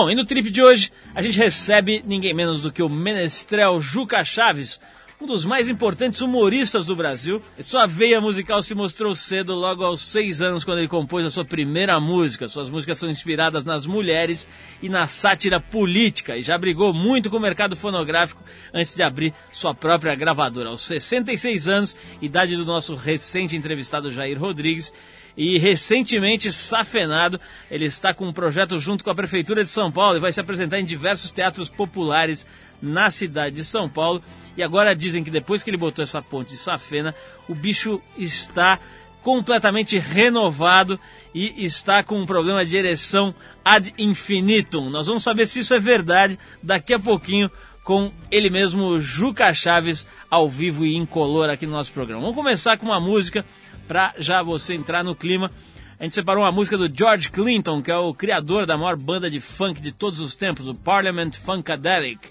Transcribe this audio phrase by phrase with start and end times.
[0.00, 3.80] Bom, e no trip de hoje a gente recebe ninguém menos do que o menestrel
[3.80, 4.78] Juca Chaves,
[5.20, 7.42] um dos mais importantes humoristas do Brasil.
[7.58, 11.44] Sua veia musical se mostrou cedo, logo aos seis anos, quando ele compôs a sua
[11.44, 12.46] primeira música.
[12.46, 14.48] Suas músicas são inspiradas nas mulheres
[14.80, 18.40] e na sátira política, e já brigou muito com o mercado fonográfico
[18.72, 20.68] antes de abrir sua própria gravadora.
[20.68, 24.92] Aos 66 anos, idade do nosso recente entrevistado Jair Rodrigues,
[25.38, 27.40] e recentemente safenado.
[27.70, 30.40] Ele está com um projeto junto com a Prefeitura de São Paulo e vai se
[30.40, 32.44] apresentar em diversos teatros populares
[32.82, 34.20] na cidade de São Paulo.
[34.56, 37.14] E agora dizem que depois que ele botou essa ponte de safena,
[37.48, 38.80] o bicho está
[39.22, 40.98] completamente renovado
[41.32, 43.32] e está com um programa de ereção
[43.64, 44.90] ad infinitum.
[44.90, 47.48] Nós vamos saber se isso é verdade daqui a pouquinho
[47.84, 52.20] com ele mesmo, Juca Chaves, ao vivo e incolor aqui no nosso programa.
[52.20, 53.46] Vamos começar com uma música
[53.88, 55.50] para já você entrar no clima.
[55.98, 59.28] A gente separou uma música do George Clinton, que é o criador da maior banda
[59.28, 62.28] de funk de todos os tempos, o Parliament Funkadelic.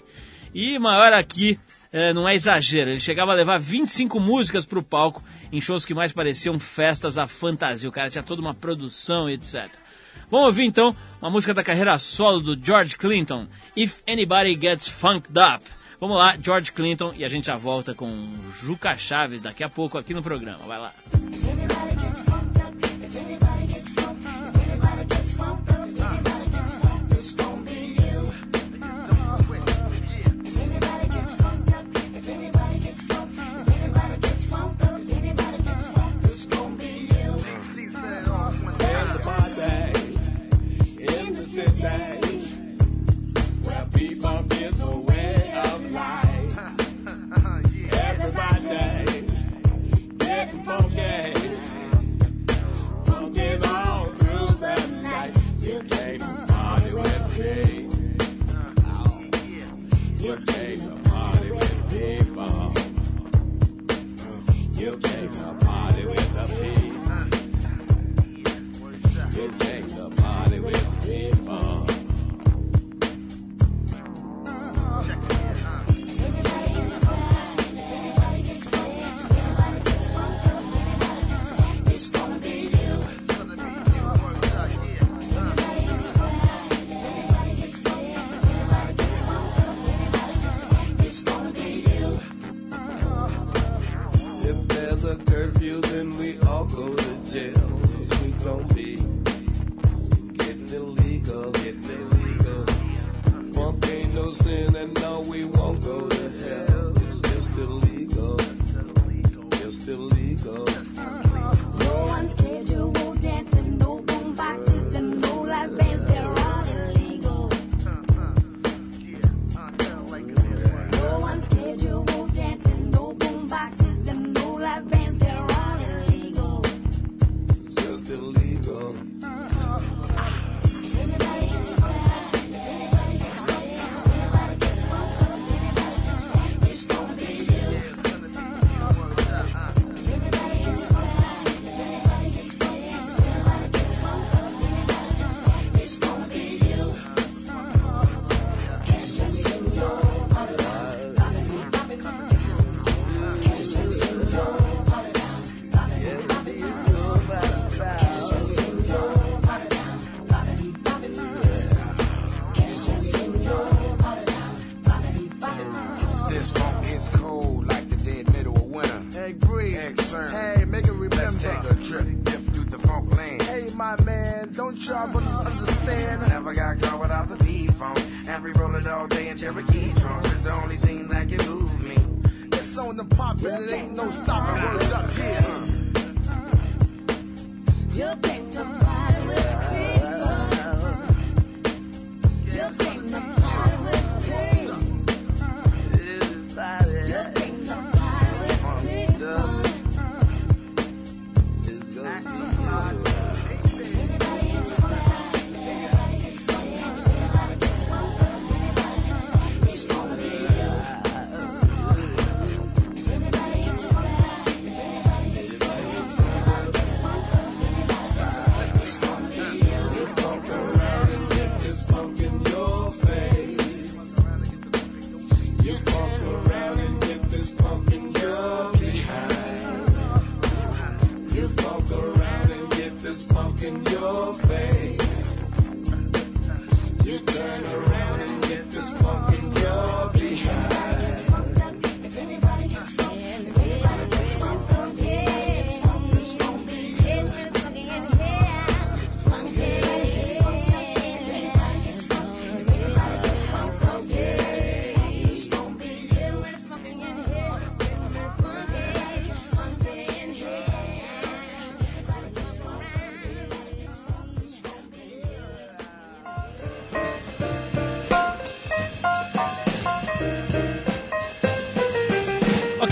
[0.54, 1.58] E maior aqui,
[1.92, 5.84] é, não é exagero, ele chegava a levar 25 músicas para o palco em shows
[5.84, 7.88] que mais pareciam festas à fantasia.
[7.88, 9.68] O cara tinha toda uma produção e etc.
[10.30, 15.32] Vamos ouvir então uma música da carreira solo do George Clinton, If Anybody Gets Funked
[15.38, 15.64] Up.
[16.00, 18.08] Vamos lá, George Clinton, e a gente já volta com
[18.62, 20.58] Juca Chaves daqui a pouco aqui no programa.
[20.58, 20.92] Vai lá.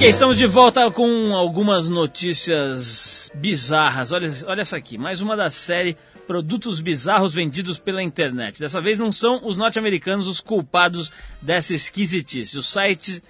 [0.08, 4.12] Estamos de volta com algumas notícias bizarras.
[4.12, 5.96] Olha, olha essa aqui, mais uma da série
[6.28, 8.60] Produtos Bizarros Vendidos pela Internet.
[8.60, 11.12] Dessa vez não são os norte-americanos os culpados
[11.42, 12.56] dessa esquisitice.
[12.56, 13.20] O site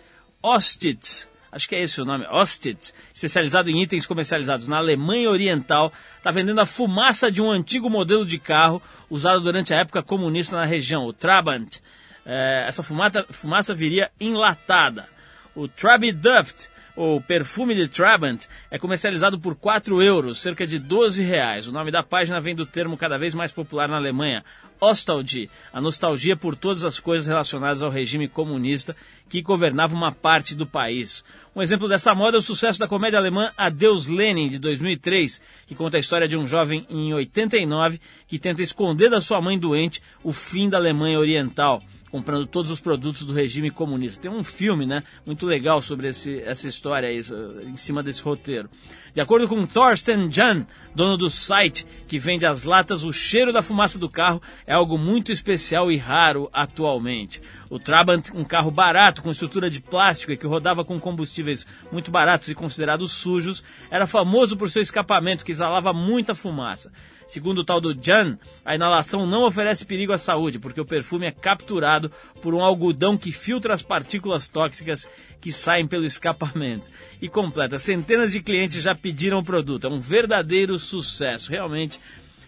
[0.42, 5.90] Ostitz, acho que é esse o nome, Ostitz, especializado em itens comercializados na Alemanha Oriental,
[6.18, 10.54] está vendendo a fumaça de um antigo modelo de carro usado durante a época comunista
[10.54, 11.78] na região, o Trabant.
[12.26, 15.15] É, essa fumaça, fumaça viria enlatada.
[15.56, 21.66] O Trabiduft, ou perfume de Trabant, é comercializado por 4 euros, cerca de 12 reais.
[21.66, 24.44] O nome da página vem do termo cada vez mais popular na Alemanha,
[24.78, 28.94] Ostalgie, a nostalgia por todas as coisas relacionadas ao regime comunista
[29.30, 31.24] que governava uma parte do país.
[31.54, 35.74] Um exemplo dessa moda é o sucesso da comédia alemã Adeus Lenin, de 2003, que
[35.74, 37.98] conta a história de um jovem em 89
[38.28, 42.80] que tenta esconder da sua mãe doente o fim da Alemanha Oriental comprando todos os
[42.80, 44.20] produtos do regime comunista.
[44.20, 47.20] Tem um filme, né, muito legal sobre esse, essa história aí,
[47.64, 48.70] em cima desse roteiro.
[49.16, 53.62] De acordo com Thorsten Jan, dono do site que vende as latas, o cheiro da
[53.62, 57.40] fumaça do carro é algo muito especial e raro atualmente.
[57.70, 62.10] O Trabant, um carro barato com estrutura de plástico e que rodava com combustíveis muito
[62.10, 66.92] baratos e considerados sujos, era famoso por seu escapamento que exalava muita fumaça.
[67.26, 71.26] Segundo o tal do Jan, a inalação não oferece perigo à saúde, porque o perfume
[71.26, 75.08] é capturado por um algodão que filtra as partículas tóxicas
[75.40, 76.86] que saem pelo escapamento.
[77.20, 79.86] E completa, centenas de clientes já pediram o produto.
[79.86, 81.98] É um verdadeiro sucesso, realmente.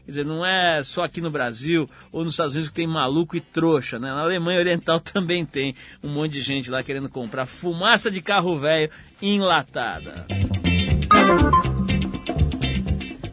[0.04, 3.36] Quer dizer, não é só aqui no Brasil ou nos Estados Unidos que tem maluco
[3.36, 4.08] e trouxa, né?
[4.08, 8.58] Na Alemanha Oriental também tem um monte de gente lá querendo comprar fumaça de carro
[8.58, 8.90] velho
[9.20, 10.26] enlatada.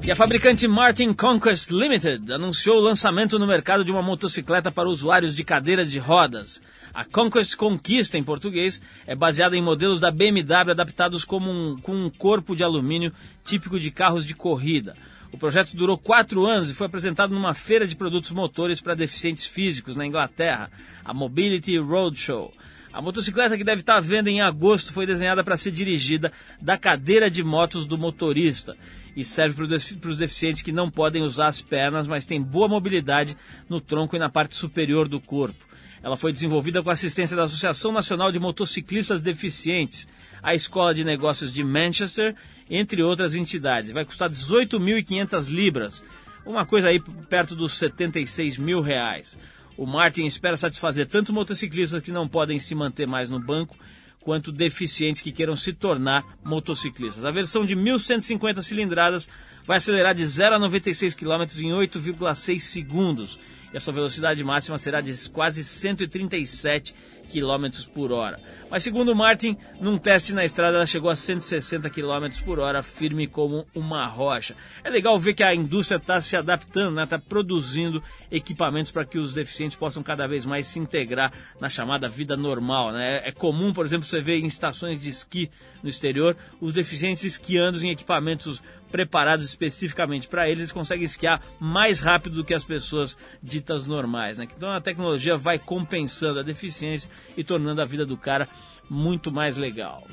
[0.06, 4.88] E a fabricante Martin Conquest Limited anunciou o lançamento no mercado de uma motocicleta para
[4.88, 6.62] usuários de cadeiras de rodas.
[6.94, 11.96] A Conquest Conquista, em português, é baseada em modelos da BMW adaptados como um, com
[11.96, 13.12] um corpo de alumínio
[13.44, 14.96] típico de carros de corrida.
[15.32, 19.48] O projeto durou quatro anos e foi apresentado numa feira de produtos motores para deficientes
[19.48, 20.70] físicos na Inglaterra,
[21.04, 22.54] a Mobility Roadshow.
[22.94, 26.32] A motocicleta que deve estar à venda em agosto foi desenhada para ser dirigida
[26.62, 28.78] da cadeira de motos do motorista
[29.16, 29.68] e serve
[30.00, 33.38] para os deficientes que não podem usar as pernas, mas têm boa mobilidade
[33.70, 35.66] no tronco e na parte superior do corpo.
[36.04, 40.08] Ela foi desenvolvida com assistência da Associação Nacional de Motociclistas Deficientes,
[40.44, 42.36] a Escola de Negócios de Manchester,
[42.70, 43.92] entre outras entidades.
[43.92, 46.04] Vai custar 18.500 libras,
[46.46, 49.36] uma coisa aí perto dos 76 mil reais.
[49.78, 53.76] O Martin espera satisfazer tanto motociclistas que não podem se manter mais no banco,
[54.26, 57.24] quanto deficientes que queiram se tornar motociclistas.
[57.24, 59.30] A versão de 1150 cilindradas
[59.68, 63.40] vai acelerar de 0 a 96 km em 8,6 segundos
[63.76, 68.40] e a sua velocidade máxima será de quase 137 km por hora.
[68.72, 73.28] Mas segundo Martin, num teste na estrada ela chegou a 160 km por hora, firme
[73.28, 74.56] como uma rocha.
[74.82, 77.06] É legal ver que a indústria está se adaptando, está né?
[77.06, 78.02] Tá produzindo
[78.32, 82.94] equipamentos para que os deficientes possam cada vez mais se integrar na chamada vida normal.
[82.94, 83.28] Né?
[83.28, 85.52] É comum, por exemplo, você ver em estações de esqui
[85.86, 88.62] no exterior os deficientes esquiando em equipamentos
[88.92, 94.38] preparados especificamente para eles, eles conseguem esquiar mais rápido do que as pessoas ditas normais.
[94.38, 94.48] Né?
[94.56, 98.48] Então a tecnologia vai compensando a deficiência e tornando a vida do cara
[98.90, 100.04] muito mais legal.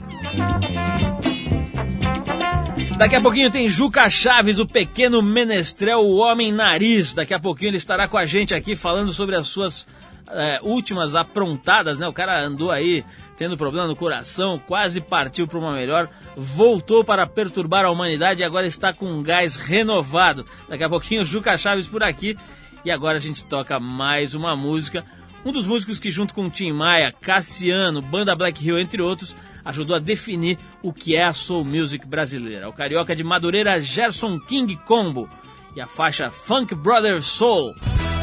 [2.98, 7.14] Daqui a pouquinho tem Juca Chaves, o pequeno menestrel, o homem nariz.
[7.14, 9.86] Daqui a pouquinho ele estará com a gente aqui falando sobre as suas
[10.28, 12.06] é, últimas aprontadas, né?
[12.06, 13.04] O cara andou aí
[13.36, 18.44] tendo problema no coração, quase partiu para uma melhor, voltou para perturbar a humanidade e
[18.44, 20.46] agora está com um gás renovado.
[20.68, 22.36] Daqui a pouquinho Juca Chaves por aqui
[22.84, 25.04] e agora a gente toca mais uma música.
[25.44, 29.34] Um dos músicos que junto com Tim Maia, Cassiano, Banda Black Hill, entre outros,
[29.64, 32.68] ajudou a definir o que é a soul music brasileira.
[32.68, 35.28] O carioca de Madureira Gerson King Combo
[35.74, 37.74] e a faixa Funk Brother Soul.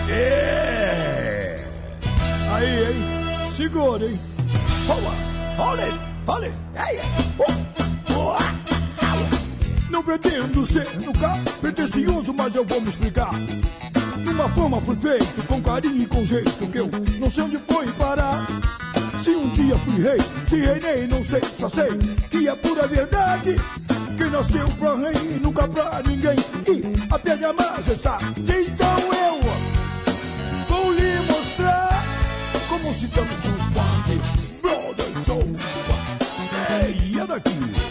[0.07, 0.49] Yeah!
[2.53, 3.51] Aí, hein?
[3.51, 4.38] Segura, hein?
[4.89, 5.87] Olha,
[6.25, 6.69] olha, olha.
[9.91, 10.87] Não pretendo ser
[11.19, 13.31] carro pretencioso, mas eu vou me explicar.
[14.25, 17.85] Numa forma foi feito, com carinho e com jeito, que eu não sei onde foi
[17.93, 18.47] parar.
[19.23, 20.17] Se um dia fui rei,
[20.47, 21.89] se reinei, não sei, só sei
[22.31, 23.57] que é pura verdade.
[24.17, 26.35] Quem nasceu pra rei, nunca pra ninguém.
[26.67, 28.25] E até a majestade.
[28.39, 29.39] Então eu
[30.67, 32.03] vou lhe mostrar
[32.67, 34.38] como se damos um funk
[37.39, 37.88] aqui.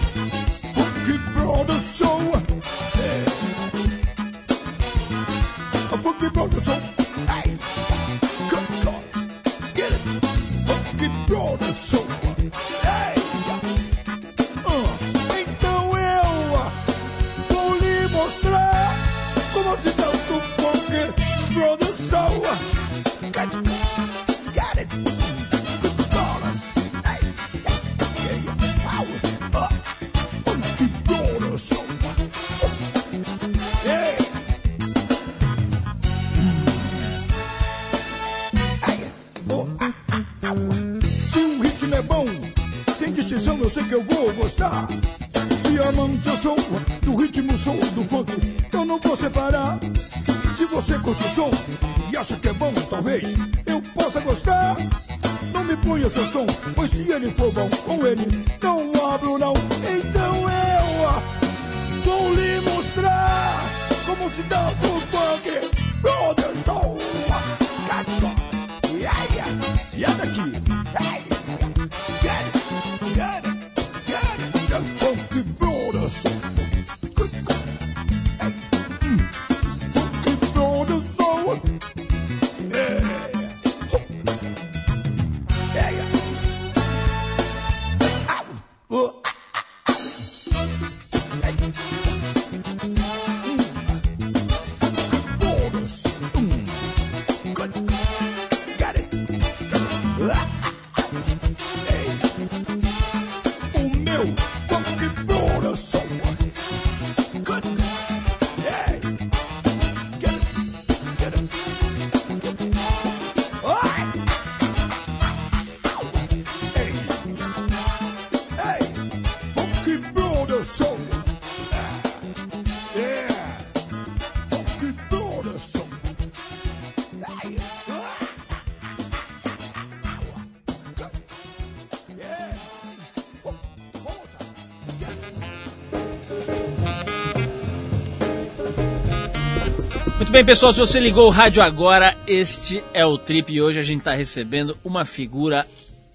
[140.28, 143.80] Muito bem, pessoal, se você ligou o rádio agora, este é o Trip e hoje
[143.80, 145.66] a gente está recebendo uma figura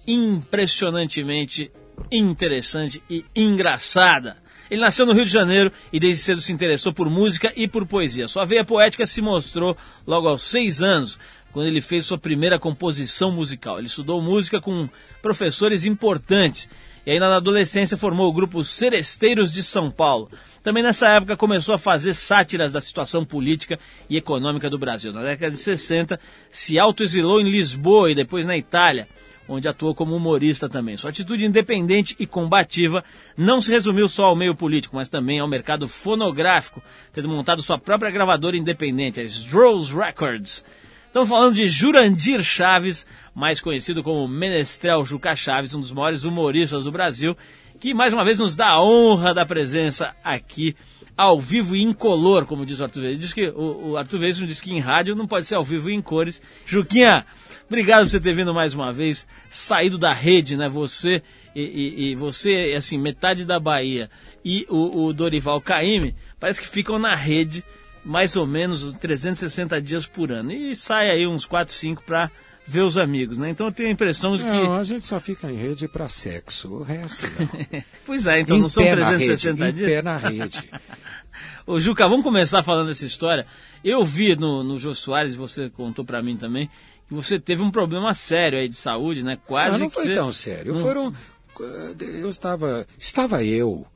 [0.06, 1.68] impressionantemente
[2.12, 4.36] interessante e engraçada.
[4.70, 7.84] Ele nasceu no Rio de Janeiro e desde cedo se interessou por música e por
[7.86, 8.28] poesia.
[8.28, 11.18] Sua veia poética se mostrou logo aos seis anos,
[11.50, 13.78] quando ele fez sua primeira composição musical.
[13.78, 14.88] Ele estudou música com
[15.20, 16.68] professores importantes
[17.04, 20.30] e ainda na adolescência formou o grupo Seresteiros de São Paulo.
[20.64, 23.78] Também nessa época começou a fazer sátiras da situação política
[24.08, 25.12] e econômica do Brasil.
[25.12, 26.18] Na década de 60,
[26.50, 29.06] se autoexilou em Lisboa e depois na Itália,
[29.46, 30.96] onde atuou como humorista também.
[30.96, 33.04] Sua atitude independente e combativa
[33.36, 37.76] não se resumiu só ao meio político, mas também ao mercado fonográfico, tendo montado sua
[37.76, 40.64] própria gravadora independente, a Strolls Records.
[41.08, 46.84] Estamos falando de Jurandir Chaves, mais conhecido como Menestrel Juca Chaves, um dos maiores humoristas
[46.84, 47.36] do Brasil,
[47.84, 50.74] que mais uma vez nos dá a honra da presença aqui
[51.14, 53.20] ao vivo e incolor, como diz o Arthur Veríssimo.
[53.20, 55.90] Diz que o, o Arthur Veríssimo diz que em rádio não pode ser ao vivo
[55.90, 56.40] e em cores.
[56.64, 57.26] Juquinha,
[57.68, 60.66] obrigado por você ter vindo mais uma vez, saído da rede, né?
[60.66, 61.22] Você
[61.54, 64.08] e, e, e você, assim, metade da Bahia
[64.42, 67.62] e o, o Dorival Caymmi, parece que ficam na rede
[68.02, 70.52] mais ou menos 360 dias por ano.
[70.52, 72.30] E sai aí uns 4, 5 para
[72.66, 73.50] ver os amigos, né?
[73.50, 74.48] Então eu tenho a impressão de que.
[74.48, 77.82] Não, a gente só fica em rede para sexo, o resto não.
[78.06, 79.90] pois é, então em não são pé na 360 rede, dias.
[79.90, 80.70] Em pé na rede.
[81.66, 83.46] Ô Juca, vamos começar falando dessa história.
[83.82, 86.68] Eu vi no, no Jô Soares, você contou para mim também,
[87.08, 89.38] que você teve um problema sério aí de saúde, né?
[89.46, 90.74] Quase não, não foi você- tão sério.
[90.74, 91.14] Não- Foram.
[92.00, 92.86] Eu estava.
[92.98, 93.86] Estava eu.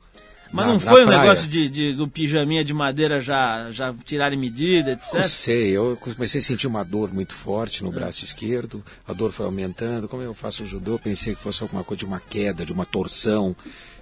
[0.51, 1.21] Mas na- não foi um praia.
[1.21, 5.13] negócio de, de- do pijaminha de madeira já, já tirarem medida, etc.
[5.13, 9.31] Não sei, eu comecei a sentir uma dor muito forte no braço esquerdo, a dor
[9.31, 10.07] foi aumentando.
[10.07, 13.55] Como eu faço judô, pensei que fosse alguma coisa de uma queda, de uma torção.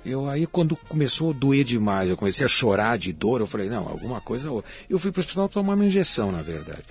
[0.06, 3.68] Eu aí quando começou a doer demais, eu comecei a chorar de dor, eu falei,
[3.68, 4.48] não, alguma coisa.
[4.89, 6.84] Eu fui para o hospital tomar uma injeção, na verdade.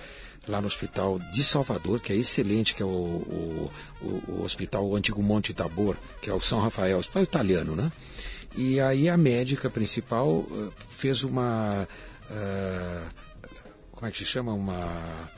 [0.47, 3.71] Lá no hospital de Salvador, que é excelente, que é o, o,
[4.01, 7.91] o- o hospital o antigo Monte Tabor, que é o São Rafael, hospital italiano, né?
[8.55, 11.87] E aí a médica principal eh, fez uma.
[12.29, 13.07] ah,
[13.91, 14.53] como é que se chama?
[14.53, 15.29] Uma.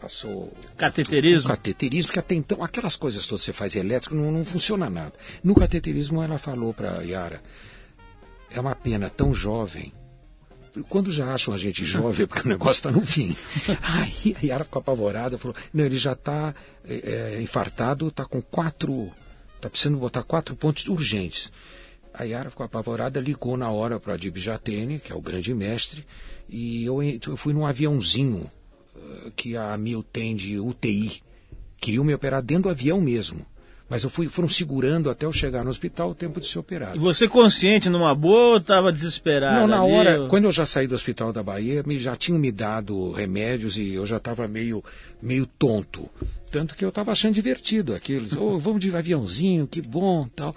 [0.00, 0.52] Passou.
[0.76, 1.48] Cateterismo?
[1.48, 5.12] Cateterismo, que até então, aquelas coisas todas que você faz elétrico, não, não funciona nada.
[5.42, 7.42] No cateterismo, ela falou para Yara:
[8.50, 9.92] é uma pena tão jovem.
[10.88, 13.34] Quando já acham a gente jovem, é porque o negócio está no fim.
[13.82, 16.54] Aí a Yara ficou apavorada, falou: não, ele já está
[17.40, 19.10] infartado, está com quatro.
[19.56, 21.50] Está precisando botar quatro pontos urgentes.
[22.18, 25.54] A Yara ficou apavorada, ligou na hora para a Adib Jatene, que é o grande
[25.54, 26.04] mestre,
[26.48, 28.50] e eu, eu fui num aviãozinho
[28.96, 31.22] eh, que a Mil tem de UTI.
[31.80, 33.46] Queriam me operar dentro do avião mesmo.
[33.88, 36.60] Mas eu fui, foram segurando até eu chegar no hospital o tempo de ser E
[36.60, 37.00] operado.
[37.00, 39.60] você consciente numa boa ou estava desesperado?
[39.60, 42.14] Não, na ali, hora, ou- quando eu já saí do hospital da Bahia, me, já
[42.16, 44.84] tinham me dado remédios e eu já estava meio,
[45.22, 46.06] meio tonto.
[46.50, 50.54] Tanto que eu estava achando divertido aqueles, oh, vamos de aviãozinho, que bom, tal.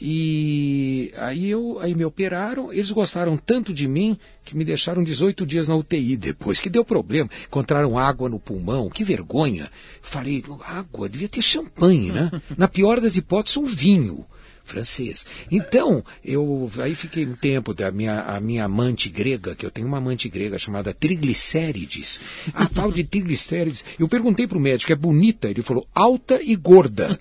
[0.00, 5.44] E aí, eu, aí me operaram, eles gostaram tanto de mim que me deixaram 18
[5.44, 7.28] dias na UTI depois, que deu problema.
[7.46, 9.68] Encontraram água no pulmão, que vergonha.
[10.00, 12.30] Falei, água, devia ter champanhe, né?
[12.56, 14.24] Na pior das hipóteses, um vinho.
[14.68, 15.26] Francês.
[15.50, 19.86] Então, eu aí fiquei um tempo da minha, a minha amante grega, que eu tenho
[19.86, 22.20] uma amante grega chamada triglicérides.
[22.54, 23.84] A fala de triglicérides.
[23.98, 25.48] Eu perguntei para o médico, é bonita?
[25.48, 27.18] Ele falou, alta e gorda.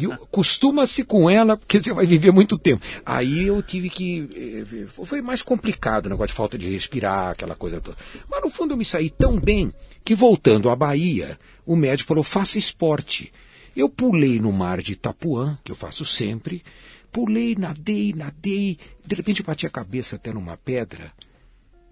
[0.00, 2.84] E costuma-se com ela, porque você vai viver muito tempo.
[3.04, 4.28] Aí eu tive que.
[4.34, 7.96] Eh, foi mais complicado o negócio de falta de respirar, aquela coisa toda.
[8.28, 9.72] Mas no fundo eu me saí tão bem
[10.04, 13.32] que voltando à Bahia, o médico falou, faça esporte.
[13.76, 16.64] Eu pulei no mar de Itapuã, que eu faço sempre,
[17.12, 21.12] pulei, nadei, nadei, de repente bati a cabeça até numa pedra.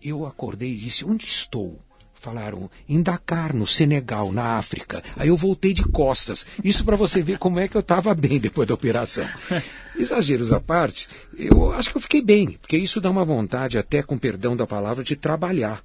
[0.03, 1.79] Eu acordei e disse: Onde estou?
[2.14, 5.05] Falaram em Dakar, no Senegal, na África.
[5.14, 6.47] Aí eu voltei de costas.
[6.64, 9.29] Isso para você ver como é que eu estava bem depois da operação.
[9.95, 14.03] Exageros à parte, eu acho que eu fiquei bem, porque isso dá uma vontade, até
[14.03, 15.85] com perdão da palavra, de trabalhar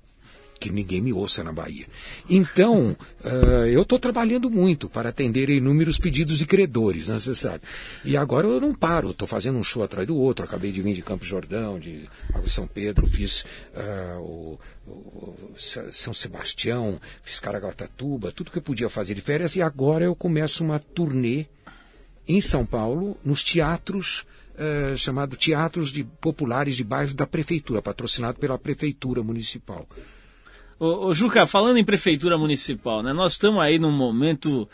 [0.60, 1.88] que ninguém me ouça na Bahia.
[2.30, 7.64] Então, uh, eu estou trabalhando muito para atender inúmeros pedidos de credores, né, você sabe.
[8.04, 10.46] E agora eu não paro, estou fazendo um show atrás do outro.
[10.46, 12.10] Acabei de vir de Campos Jordão, de
[12.46, 19.16] São Pedro, fiz uh, o, o, São Sebastião, fiz Caraguatatuba, tudo que eu podia fazer
[19.16, 19.56] de férias.
[19.56, 21.46] E agora eu começo uma turnê
[22.28, 24.26] em São Paulo, nos teatros
[24.60, 29.88] uh, chamado Teatros de Populares de Bairros da Prefeitura, patrocinado pela Prefeitura Municipal.
[30.80, 33.12] Ô, ô, Juca, falando em prefeitura municipal, né?
[33.12, 34.68] Nós estamos aí num momento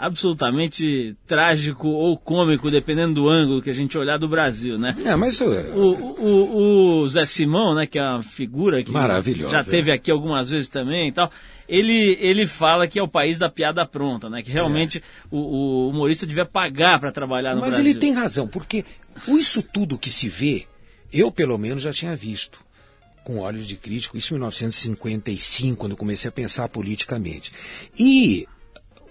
[0.00, 4.96] absolutamente trágico ou cômico, dependendo do ângulo que a gente olhar do Brasil, né?
[5.04, 5.44] É, mas o,
[5.76, 9.94] o, o Zé Simão, né, que é uma figura que Maravilhosa, já teve é.
[9.94, 11.30] aqui algumas vezes também e tal,
[11.68, 14.42] ele, ele fala que é o país da piada pronta, né?
[14.42, 15.02] Que realmente é.
[15.30, 17.84] o, o, humorista devia pagar para trabalhar no mas Brasil.
[17.84, 18.86] Mas ele tem razão, porque
[19.28, 20.64] isso tudo que se vê,
[21.12, 22.58] eu pelo menos já tinha visto
[23.30, 27.52] com olhos de crítico, isso em 1955, quando eu comecei a pensar politicamente.
[27.96, 28.44] E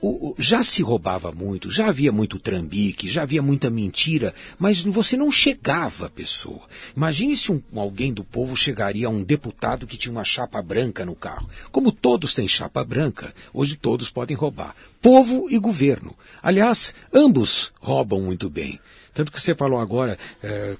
[0.01, 5.15] o, já se roubava muito, já havia muito trambique, já havia muita mentira, mas você
[5.15, 6.67] não chegava à pessoa.
[6.97, 11.05] Imagine se um, alguém do povo chegaria a um deputado que tinha uma chapa branca
[11.05, 11.49] no carro.
[11.71, 14.75] Como todos têm chapa branca, hoje todos podem roubar.
[15.01, 16.13] Povo e governo.
[16.43, 18.81] Aliás, ambos roubam muito bem.
[19.13, 20.75] Tanto que você falou agora, é,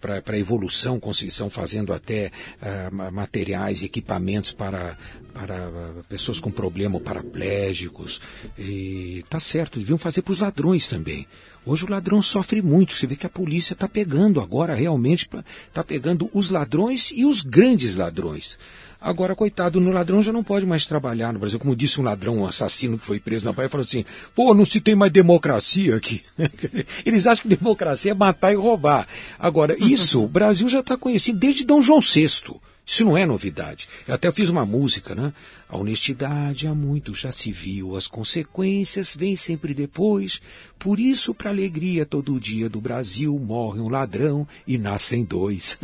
[0.00, 4.96] para a evolução, estão fazendo até é, materiais equipamentos para,
[5.32, 5.70] para
[6.08, 8.20] pessoas com problema paraplégicos.
[8.58, 11.26] E tá certo, deviam fazer para os ladrões também.
[11.64, 12.94] Hoje o ladrão sofre muito.
[12.94, 15.28] Você vê que a polícia está pegando agora, realmente,
[15.66, 18.58] está pegando os ladrões e os grandes ladrões.
[19.00, 21.58] Agora, coitado, no ladrão já não pode mais trabalhar no Brasil.
[21.58, 24.64] Como disse um ladrão, um assassino que foi preso na Bahia, falou assim: pô, não
[24.64, 26.20] se tem mais democracia aqui.
[27.06, 29.06] Eles acham que democracia é matar e roubar.
[29.38, 32.56] Agora, isso, o Brasil já está conhecido desde Dom João VI.
[32.88, 33.86] Isso não é novidade.
[34.08, 35.30] Eu até fiz uma música, né?
[35.68, 40.40] A honestidade há muito já se viu, as consequências vêm sempre depois.
[40.78, 45.78] Por isso, para alegria todo dia do Brasil, morre um ladrão e nascem dois.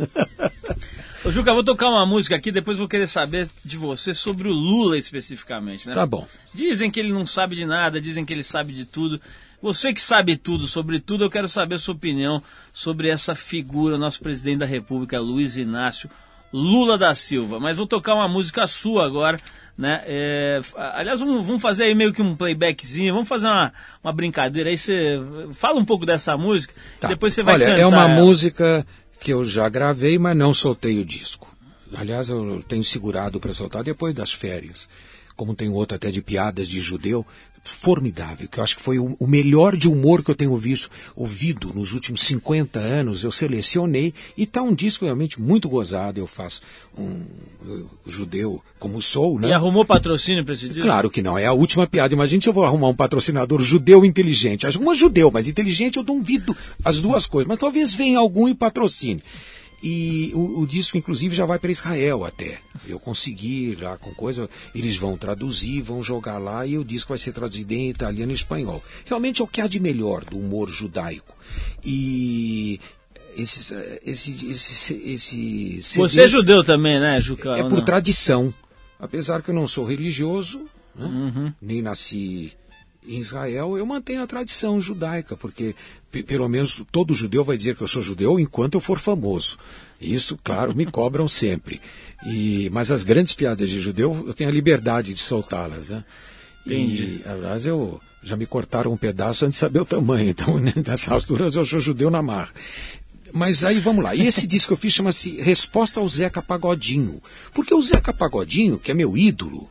[1.23, 4.53] Ô, Juca, vou tocar uma música aqui, depois vou querer saber de você sobre o
[4.53, 5.93] Lula especificamente, né?
[5.93, 6.27] Tá bom.
[6.55, 9.21] Dizem que ele não sabe de nada, dizem que ele sabe de tudo.
[9.61, 12.41] Você que sabe tudo sobre tudo, eu quero saber a sua opinião
[12.73, 16.09] sobre essa figura, nosso presidente da República, Luiz Inácio
[16.55, 17.59] Lula da Silva.
[17.59, 19.37] Mas vou tocar uma música sua agora,
[19.77, 20.01] né?
[20.05, 24.69] É, aliás, vamos, vamos, fazer aí meio que um playbackzinho, vamos fazer uma, uma brincadeira.
[24.69, 25.19] Aí você
[25.53, 27.09] fala um pouco dessa música, tá.
[27.09, 27.81] depois você vai Olha, cantar.
[27.81, 28.21] é uma ela.
[28.21, 28.87] música
[29.19, 31.53] que eu já gravei, mas não soltei o disco.
[31.93, 34.87] Aliás, eu tenho segurado para soltar depois das férias.
[35.35, 37.25] Como tem outro até de piadas de judeu,
[37.67, 41.73] formidável, que eu acho que foi o, melhor de humor que eu tenho visto, ouvido
[41.73, 46.61] nos últimos 50 anos, eu selecionei e está um disco realmente muito gozado, eu faço
[46.95, 47.23] um
[47.65, 49.49] eu, judeu como sou, né?
[49.49, 50.83] E arrumou patrocínio para esse disco?
[50.83, 52.13] Claro que não, é a última piada.
[52.13, 54.67] Imagine se eu vou arrumar um patrocinador judeu inteligente.
[54.77, 59.23] Um judeu, mas inteligente eu duvido as duas coisas, mas talvez venha algum e patrocine.
[59.87, 62.57] E o, o, disco, inclusive, já vai para Israel até.
[62.87, 67.19] Eu consegui lá com coisa, eles vão traduzir, vão jogar lá e o disco vai
[67.19, 68.83] ser traduzido em italiano e espanhol.
[69.05, 71.37] Realmente é o que há de melhor do humor judaico.
[71.85, 72.79] E
[73.37, 77.55] esse, esse, esse, esse Você é judeu também, né, Juca?
[77.55, 78.51] É por tradição.
[78.99, 80.61] Apesar que eu não sou religioso,
[80.95, 81.05] né?
[81.05, 81.53] uhum.
[81.61, 82.53] nem nasci
[83.07, 85.75] em Israel, eu mantenho a tradição judaica, porque
[86.25, 89.57] pelo menos todo judeu vai dizer que eu sou judeu enquanto eu for famoso.
[89.99, 91.81] Isso, claro, me cobram sempre.
[92.25, 96.03] E, mas as grandes piadas de judeu, eu tenho a liberdade de soltá-las, né?
[96.65, 97.21] Entendi.
[97.23, 100.73] E, aliás, eu já me cortaram um pedaço antes de saber o tamanho, então né,
[100.85, 102.51] nessa altura eu sou judeu na marra.
[103.31, 104.15] Mas aí vamos lá.
[104.15, 107.21] E esse disco que eu fiz chama-se Resposta ao Zeca Pagodinho.
[107.53, 109.69] Porque o Zeca Pagodinho, que é meu ídolo,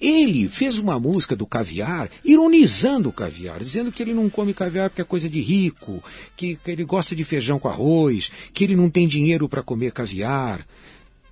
[0.00, 4.88] Ele fez uma música do caviar, ironizando o caviar, dizendo que ele não come caviar
[4.88, 6.02] porque é coisa de rico,
[6.34, 9.92] que, que ele gosta de feijão com arroz, que ele não tem dinheiro para comer
[9.92, 10.66] caviar.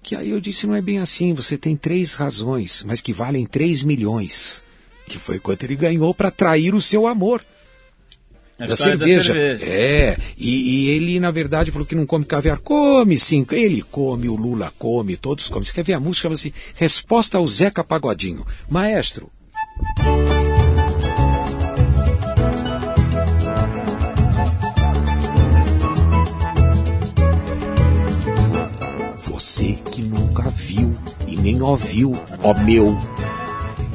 [0.03, 3.47] Que aí eu disse, não é bem assim, você tem três razões, mas que valem
[3.47, 4.63] três milhões.
[5.07, 7.43] Que foi quanto ele ganhou para trair o seu amor.
[8.59, 9.33] Da cerveja.
[9.33, 9.65] da cerveja.
[9.65, 12.59] É, e, e, ele, na verdade, falou que não come caviar.
[12.59, 15.63] Come sim, ele come, o Lula come, todos comem.
[15.63, 16.23] Você quer ver a música?
[16.23, 18.45] Chama assim, Resposta ao Zeca Pagodinho.
[18.69, 19.31] Maestro.
[29.17, 32.99] Você que nunca viu e nem ouviu, ó meu,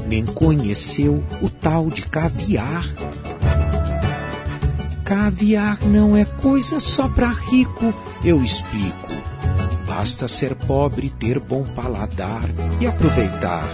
[0.08, 2.86] nem conheceu o tal de caviar
[5.04, 9.10] Caviar não é coisa só pra rico, eu explico.
[9.86, 12.44] Basta ser pobre, ter bom paladar
[12.80, 13.68] e aproveitar.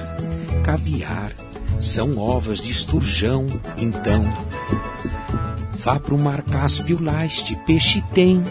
[0.64, 1.32] Caviar
[1.80, 4.28] são ovas de esturjão, então.
[5.76, 8.44] Vá pro mar Cáspio lá, este peixe tem.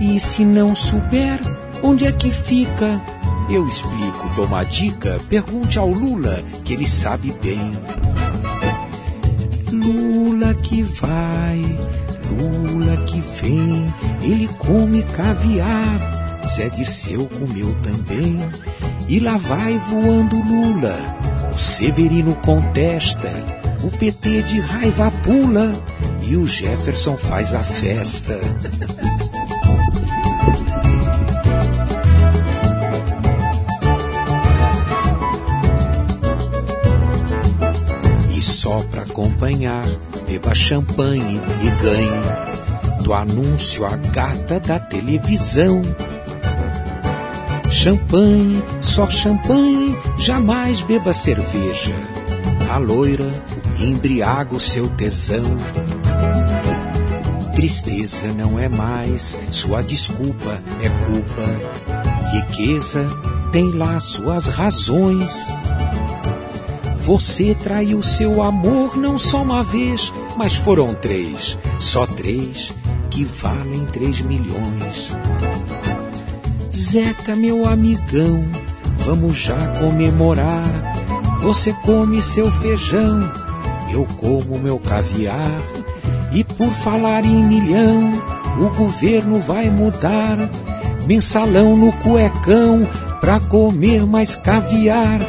[0.00, 1.40] E se não souber
[1.82, 3.02] onde é que fica,
[3.48, 7.72] eu explico, dou uma dica, pergunte ao Lula, que ele sabe bem.
[9.74, 11.78] Lula que vai,
[12.30, 16.42] Lula que vem, ele come caviar.
[16.46, 18.38] Zé Dirceu comeu também.
[19.08, 20.94] E lá vai voando Lula.
[21.52, 23.30] O Severino contesta,
[23.82, 25.72] o PT de raiva pula
[26.22, 28.40] e o Jefferson faz a festa.
[39.14, 39.86] Acompanhar,
[40.26, 45.82] beba champanhe e ganhe do anúncio a gata da televisão.
[47.70, 51.94] Champanhe, só champanhe, jamais beba cerveja.
[52.68, 53.32] A loira
[53.78, 55.44] embriaga o seu tesão.
[57.54, 62.32] Tristeza não é mais sua desculpa, é culpa.
[62.32, 63.08] Riqueza
[63.52, 65.54] tem lá suas razões.
[67.04, 71.58] Você traiu seu amor não só uma vez, mas foram três.
[71.78, 72.72] Só três
[73.10, 75.12] que valem três milhões.
[76.74, 78.42] Zeca, meu amigão,
[79.00, 80.64] vamos já comemorar.
[81.42, 83.30] Você come seu feijão,
[83.92, 85.60] eu como meu caviar.
[86.32, 88.14] E por falar em milhão,
[88.58, 90.38] o governo vai mudar.
[91.06, 92.88] Mensalão no cuecão
[93.20, 95.20] pra comer mais caviar.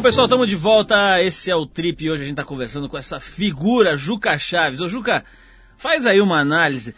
[0.00, 1.22] Bom, pessoal, estamos de volta.
[1.22, 4.80] Esse é o Trip e hoje a gente está conversando com essa figura, Juca Chaves.
[4.80, 5.22] Ô, Juca,
[5.76, 6.94] faz aí uma análise.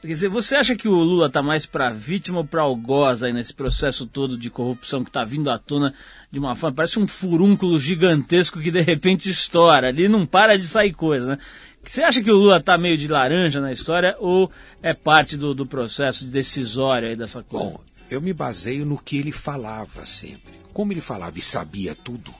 [0.00, 3.32] Quer dizer, você acha que o Lula está mais para vítima ou para algoz aí
[3.32, 5.92] nesse processo todo de corrupção que está vindo à tona
[6.30, 10.68] de uma forma, parece um furúnculo gigantesco que de repente estoura ali não para de
[10.68, 11.38] sair coisa, né?
[11.82, 14.48] Você acha que o Lula está meio de laranja na história ou
[14.80, 17.64] é parte do, do processo decisório aí dessa coisa?
[17.64, 20.54] Bom, eu me baseio no que ele falava sempre.
[20.72, 22.32] Como ele falava e sabia tudo,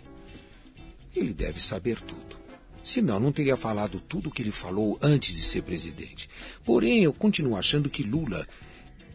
[1.15, 2.45] ele deve saber tudo.
[2.83, 6.29] Senão, não teria falado tudo o que ele falou antes de ser presidente.
[6.65, 8.47] Porém, eu continuo achando que Lula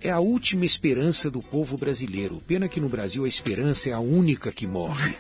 [0.02, 2.42] é a última esperança do povo brasileiro.
[2.48, 5.16] Pena que no Brasil a esperança é a única que morre.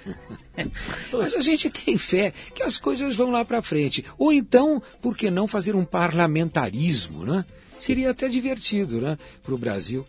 [1.13, 4.03] Mas a gente tem fé que as coisas vão lá para frente.
[4.17, 7.45] Ou então, por que não fazer um parlamentarismo, né?
[7.77, 10.05] Seria até divertido, né, para o Brasil.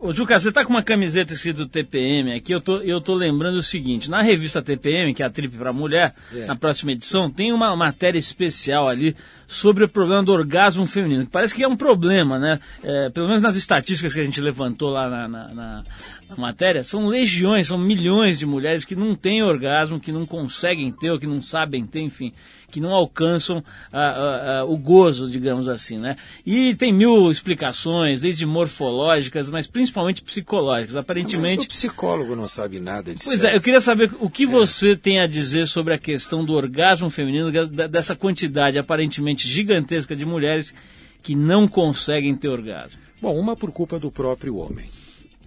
[0.00, 3.56] Ô, Juca, você tá com uma camiseta escrita TPM aqui, eu tô, eu tô lembrando
[3.56, 6.46] o seguinte, na revista TPM, que é a Trip para Mulher, é.
[6.46, 11.32] na próxima edição, tem uma matéria especial ali sobre o problema do orgasmo feminino, que
[11.32, 12.60] parece que é um problema, né?
[12.80, 15.84] É, pelo menos nas estatísticas que a gente levantou lá na, na, na,
[16.28, 20.92] na, matéria, são legiões, são milhões de mulheres que não têm orgasmo, que não conseguem
[20.92, 22.32] ter ou que não sabem ter, enfim
[22.70, 26.16] que não alcançam a, a, a, o gozo, digamos assim, né?
[26.44, 30.96] E tem mil explicações, desde morfológicas, mas principalmente psicológicas.
[30.96, 31.56] Aparentemente.
[31.56, 33.28] Mas o psicólogo não sabe nada disso.
[33.28, 34.46] Pois é, eu queria saber o que é.
[34.46, 37.50] você tem a dizer sobre a questão do orgasmo feminino,
[37.88, 40.74] dessa quantidade aparentemente gigantesca de mulheres
[41.22, 43.00] que não conseguem ter orgasmo.
[43.20, 44.88] Bom, uma por culpa do próprio homem.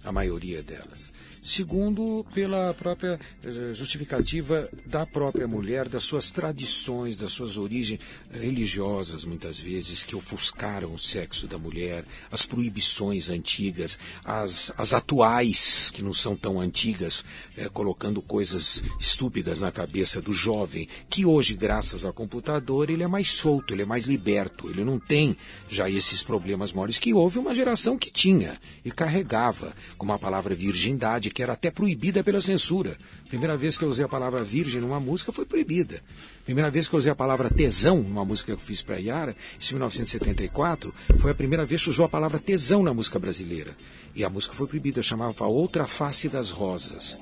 [0.04, 1.14] a maioria delas.
[1.42, 8.00] Segundo, pela própria eh, justificativa da própria mulher, das suas tradições, das suas origens
[8.30, 15.90] religiosas, muitas vezes, que ofuscaram o sexo da mulher, as proibições antigas, as, as atuais,
[15.90, 17.26] que não são tão antigas,
[17.58, 23.08] eh, colocando coisas estúpidas na cabeça do jovem, que hoje, graças ao computador, ele é
[23.08, 25.36] mais solto, ele é mais liberto, ele não tem
[25.68, 30.54] já esses problemas maiores que houve uma geração que tinha e carregava, como a palavra
[30.54, 32.98] virgindade, que era até proibida pela censura.
[33.28, 36.02] Primeira vez que eu usei a palavra virgem numa música foi proibida.
[36.46, 39.32] Primeira vez que eu usei a palavra tesão numa música que eu fiz para Yara,
[39.32, 43.76] em 1974, foi a primeira vez que usou a palavra tesão na música brasileira.
[44.16, 47.20] E a música foi proibida, chamava Outra Face das Rosas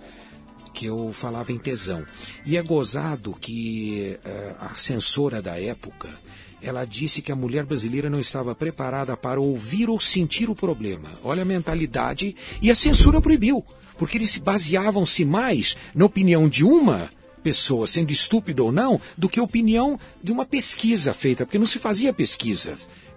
[0.74, 2.06] que eu falava em tesão.
[2.46, 6.08] E é gozado que uh, a censora da época,
[6.62, 11.10] ela disse que a mulher brasileira não estava preparada para ouvir ou sentir o problema.
[11.24, 12.36] Olha a mentalidade.
[12.62, 13.66] E a censura proibiu,
[14.00, 17.12] porque eles baseavam-se mais na opinião de uma
[17.44, 21.66] pessoa, sendo estúpida ou não, do que a opinião de uma pesquisa feita, porque não
[21.66, 22.76] se fazia pesquisa,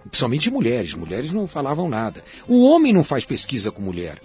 [0.09, 0.93] principalmente mulheres.
[0.93, 2.23] Mulheres não falavam nada.
[2.47, 4.21] O homem não faz pesquisa com mulher.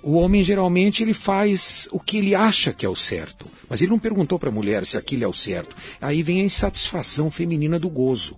[0.00, 3.90] O homem geralmente ele faz o que ele acha que é o certo, mas ele
[3.90, 5.74] não perguntou para a mulher se aquilo é o certo.
[6.00, 8.36] Aí vem a insatisfação feminina do gozo.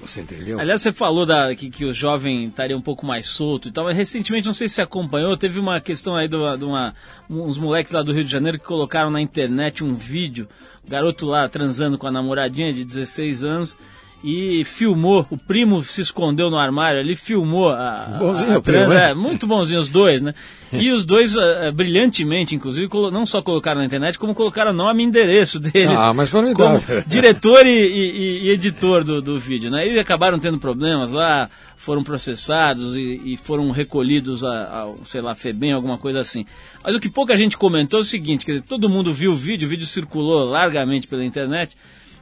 [0.00, 0.60] Você entendeu?
[0.60, 3.84] Aliás, você falou da, que, que o jovem estaria um pouco mais solto e tal,
[3.84, 6.94] mas recentemente, não sei se você acompanhou, teve uma questão aí de, uma, de uma,
[7.28, 10.48] uns moleques lá do Rio de Janeiro que colocaram na internet um vídeo,
[10.86, 13.76] garoto lá transando com a namoradinha de 16 anos,
[14.22, 18.90] e filmou, o primo se escondeu no armário ali, filmou a, bonzinho, a, a trans,
[18.90, 20.34] é, muito bonzinho os dois, né?
[20.70, 25.06] E os dois, uh, brilhantemente, inclusive, não só colocaram na internet, como colocaram nome e
[25.06, 25.98] endereço deles.
[25.98, 29.88] Ah, mas foram como diretor e, e, e, editor do, do vídeo, né?
[29.88, 35.72] E acabaram tendo problemas lá, foram processados e, e foram recolhidos ao, sei lá, FEBEM,
[35.72, 36.44] alguma coisa assim.
[36.84, 39.36] Mas o que pouca gente comentou é o seguinte, quer dizer, todo mundo viu o
[39.36, 41.74] vídeo, o vídeo circulou largamente pela internet,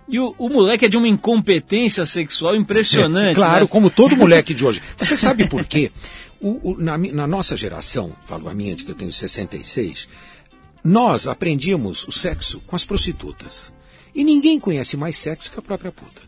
[0.08, 3.34] e o, o, moleque é de uma incompetência sexual impressionante.
[3.34, 3.70] claro, né?
[3.70, 4.80] como todo moleque de hoje.
[4.96, 5.90] Você sabe por quê?
[6.40, 10.08] O, o, na, na, nossa geração, falo a minha de que eu tenho 66,
[10.84, 13.74] nós aprendíamos o sexo com as prostitutas.
[14.14, 16.22] E ninguém conhece mais sexo que a própria puta.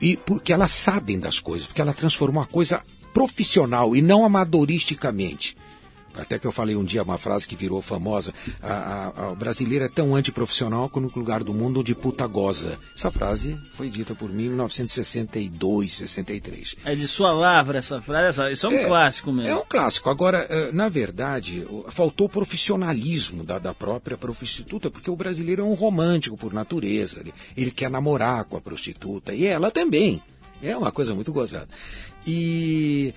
[0.00, 2.82] E porque elas sabem das coisas, porque ela transformou a coisa
[3.12, 5.56] profissional e não amadoristicamente.
[6.14, 9.86] Até que eu falei um dia uma frase que virou famosa: a, a, a brasileira
[9.86, 12.78] é tão antiprofissional que no lugar do mundo de puta goza.
[12.96, 16.76] Essa frase foi dita por mim em 1962, 63.
[16.84, 18.52] É de sua lavra essa frase?
[18.52, 19.50] Isso é um é, clássico mesmo.
[19.50, 20.10] É um clássico.
[20.10, 25.74] Agora, eh, na verdade, faltou profissionalismo da, da própria prostituta, porque o brasileiro é um
[25.74, 27.20] romântico por natureza.
[27.20, 30.22] Ele, ele quer namorar com a prostituta e ela também.
[30.62, 31.68] É uma coisa muito gozada.
[32.24, 33.12] E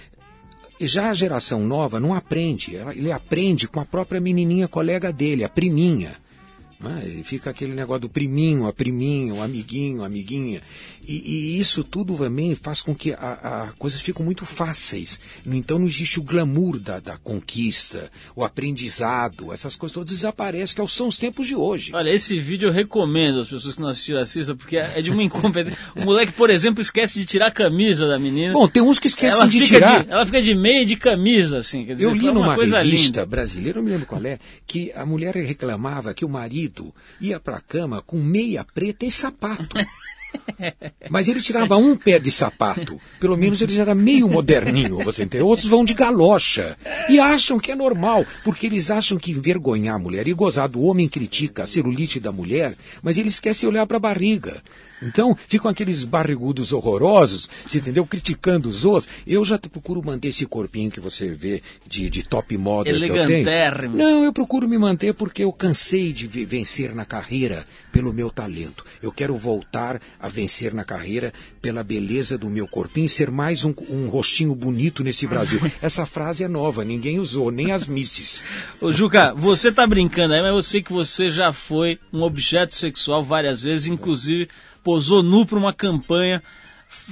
[0.79, 5.49] já a geração nova não aprende, ele aprende com a própria menininha colega dele, a
[5.49, 6.15] priminha.
[6.79, 7.21] Né?
[7.23, 10.61] Fica aquele negócio do priminho, a priminha, o amiguinho, a amiguinha.
[11.07, 15.19] E, e, isso tudo também faz com que a, a coisas fiquem muito fáceis.
[15.45, 20.91] Então não existe o glamour da, da conquista, o aprendizado, essas coisas todas desaparecem, que
[20.91, 21.91] são os tempos de hoje.
[21.93, 25.23] Olha, esse vídeo eu recomendo às pessoas que não assistiram assistam, porque é de uma
[25.23, 25.79] incompetência.
[25.95, 28.53] o moleque, por exemplo, esquece de tirar a camisa da menina.
[28.53, 30.03] Bom, tem uns que esquecem ela de tirar.
[30.03, 31.85] De, ela fica de meia e de camisa, assim.
[31.85, 33.25] Dizer, eu li numa revista linda.
[33.25, 37.39] brasileira, eu me lembro qual é, que a mulher reclamava que o marido marido ia
[37.39, 39.78] para a cama com meia preta e sapato.
[41.10, 42.99] Mas ele tirava um pé de sapato.
[43.21, 45.47] Pelo menos ele já era meio moderninho, você entendeu?
[45.47, 46.78] Outros vão de galocha.
[47.08, 50.82] E acham que é normal, porque eles acham que envergonhar a mulher e gozar do
[50.82, 54.62] homem critica a celulite da mulher, mas ele esquece de olhar para a barriga.
[55.05, 58.05] Então, ficam aqueles barrigudos horrorosos, você entendeu?
[58.05, 59.11] Criticando os outros.
[59.25, 63.25] Eu já procuro manter esse corpinho que você vê de, de top model que eu
[63.25, 63.45] tenho.
[63.97, 68.85] Não, eu procuro me manter porque eu cansei de vencer na carreira pelo meu talento.
[69.01, 73.63] Eu quero voltar a vencer na carreira pela beleza do meu corpinho e ser mais
[73.63, 75.59] um, um rostinho bonito nesse Brasil.
[75.81, 78.43] Essa frase é nova, ninguém usou, nem as misses.
[78.81, 82.75] Ô Juca, você tá brincando aí, mas eu sei que você já foi um objeto
[82.75, 84.49] sexual várias vezes, inclusive
[84.85, 86.43] posou nu para uma campanha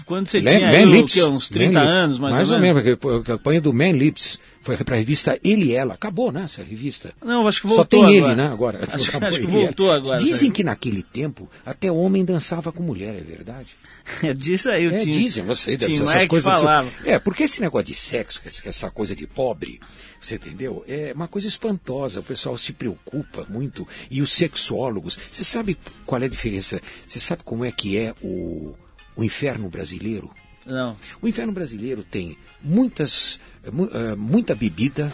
[0.05, 2.83] quando você tinha aí, o, que, uns 30 anos, mais, mais ou, ou menos.
[2.83, 3.05] menos.
[3.21, 5.93] A campanha do Man Lips foi para a revista Ele e Ela.
[5.93, 7.13] Acabou, né, essa revista?
[7.23, 8.31] Não, acho que voltou Só tem agora.
[8.31, 8.79] ele, né, agora.
[8.91, 10.17] Acho, acho que voltou agora.
[10.17, 13.75] Dizem que naquele tempo até homem dançava com mulher, é verdade?
[14.21, 15.11] É, diz aí o é, Tim.
[15.11, 16.61] Dizem, você sei dessas coisas.
[16.61, 16.89] Falava.
[17.05, 19.79] É, porque esse negócio de sexo, essa coisa de pobre,
[20.27, 20.83] você entendeu?
[20.87, 22.19] É uma coisa espantosa.
[22.19, 23.87] O pessoal se preocupa muito.
[24.09, 25.17] E os sexólogos.
[25.31, 26.81] Você sabe qual é a diferença?
[27.07, 28.75] Você sabe como é que é o,
[29.15, 30.33] o inferno brasileiro?
[30.65, 30.97] Não.
[31.21, 35.13] O inferno brasileiro tem muitas, eh, muita bebida,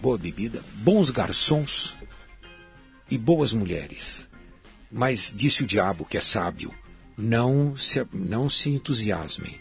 [0.00, 1.96] boa bebida, bons garçons
[3.10, 4.28] e boas mulheres.
[4.90, 6.74] Mas disse o diabo, que é sábio,
[7.16, 9.60] não se, não se entusiasmem.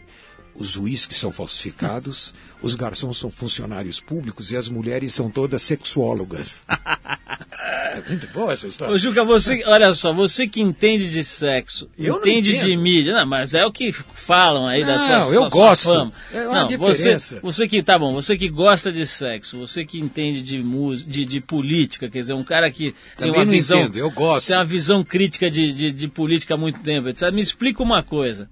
[0.59, 6.63] Os uísques são falsificados, os garçons são funcionários públicos e as mulheres são todas sexuólogas.
[6.67, 8.93] é muito boa essa história.
[8.93, 13.25] Ô, Juca, você, olha só, você que entende de sexo, Eu entende de mídia, não,
[13.27, 16.13] mas é o que falam aí da Não, sua, eu sua- gosto.
[16.33, 17.35] É uma não, diferença.
[17.35, 21.09] Você, você que, tá bom, você que gosta de sexo, você que entende de música,
[21.09, 24.09] de, de política, quer dizer, um cara que tem Também uma não visão, entendo, eu
[24.11, 24.47] gosto.
[24.47, 27.31] tem uma visão crítica de, de, de política há muito tempo, etc.
[27.31, 28.49] Me explica uma coisa.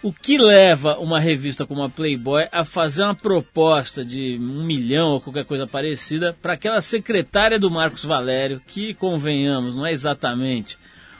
[0.00, 5.08] O que leva uma revista como a Playboy a fazer uma proposta de um milhão
[5.08, 10.78] ou qualquer coisa parecida para aquela secretária do Marcos Valério, que, convenhamos, não é exatamente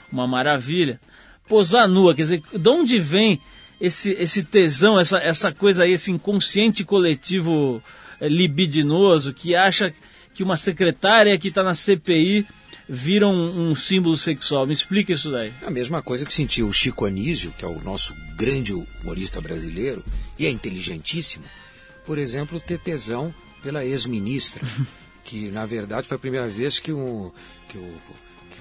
[0.09, 0.97] uma maravilha,
[1.45, 2.15] posar nua?
[2.15, 3.41] Quer dizer, de onde vem
[3.81, 7.83] esse, esse tesão, essa, essa coisa aí, esse inconsciente coletivo
[8.21, 9.91] eh, libidinoso que acha
[10.33, 12.47] que uma secretária que está na CPI
[12.89, 14.65] vira um, um símbolo sexual?
[14.65, 15.53] Me explica isso daí.
[15.63, 20.03] A mesma coisa que sentiu o Chico Anísio, que é o nosso grande humorista brasileiro,
[20.37, 21.45] e é inteligentíssimo,
[22.05, 24.65] por exemplo, ter tesão pela ex-ministra,
[25.23, 27.31] que na verdade foi a primeira vez que o,
[27.67, 27.93] que o,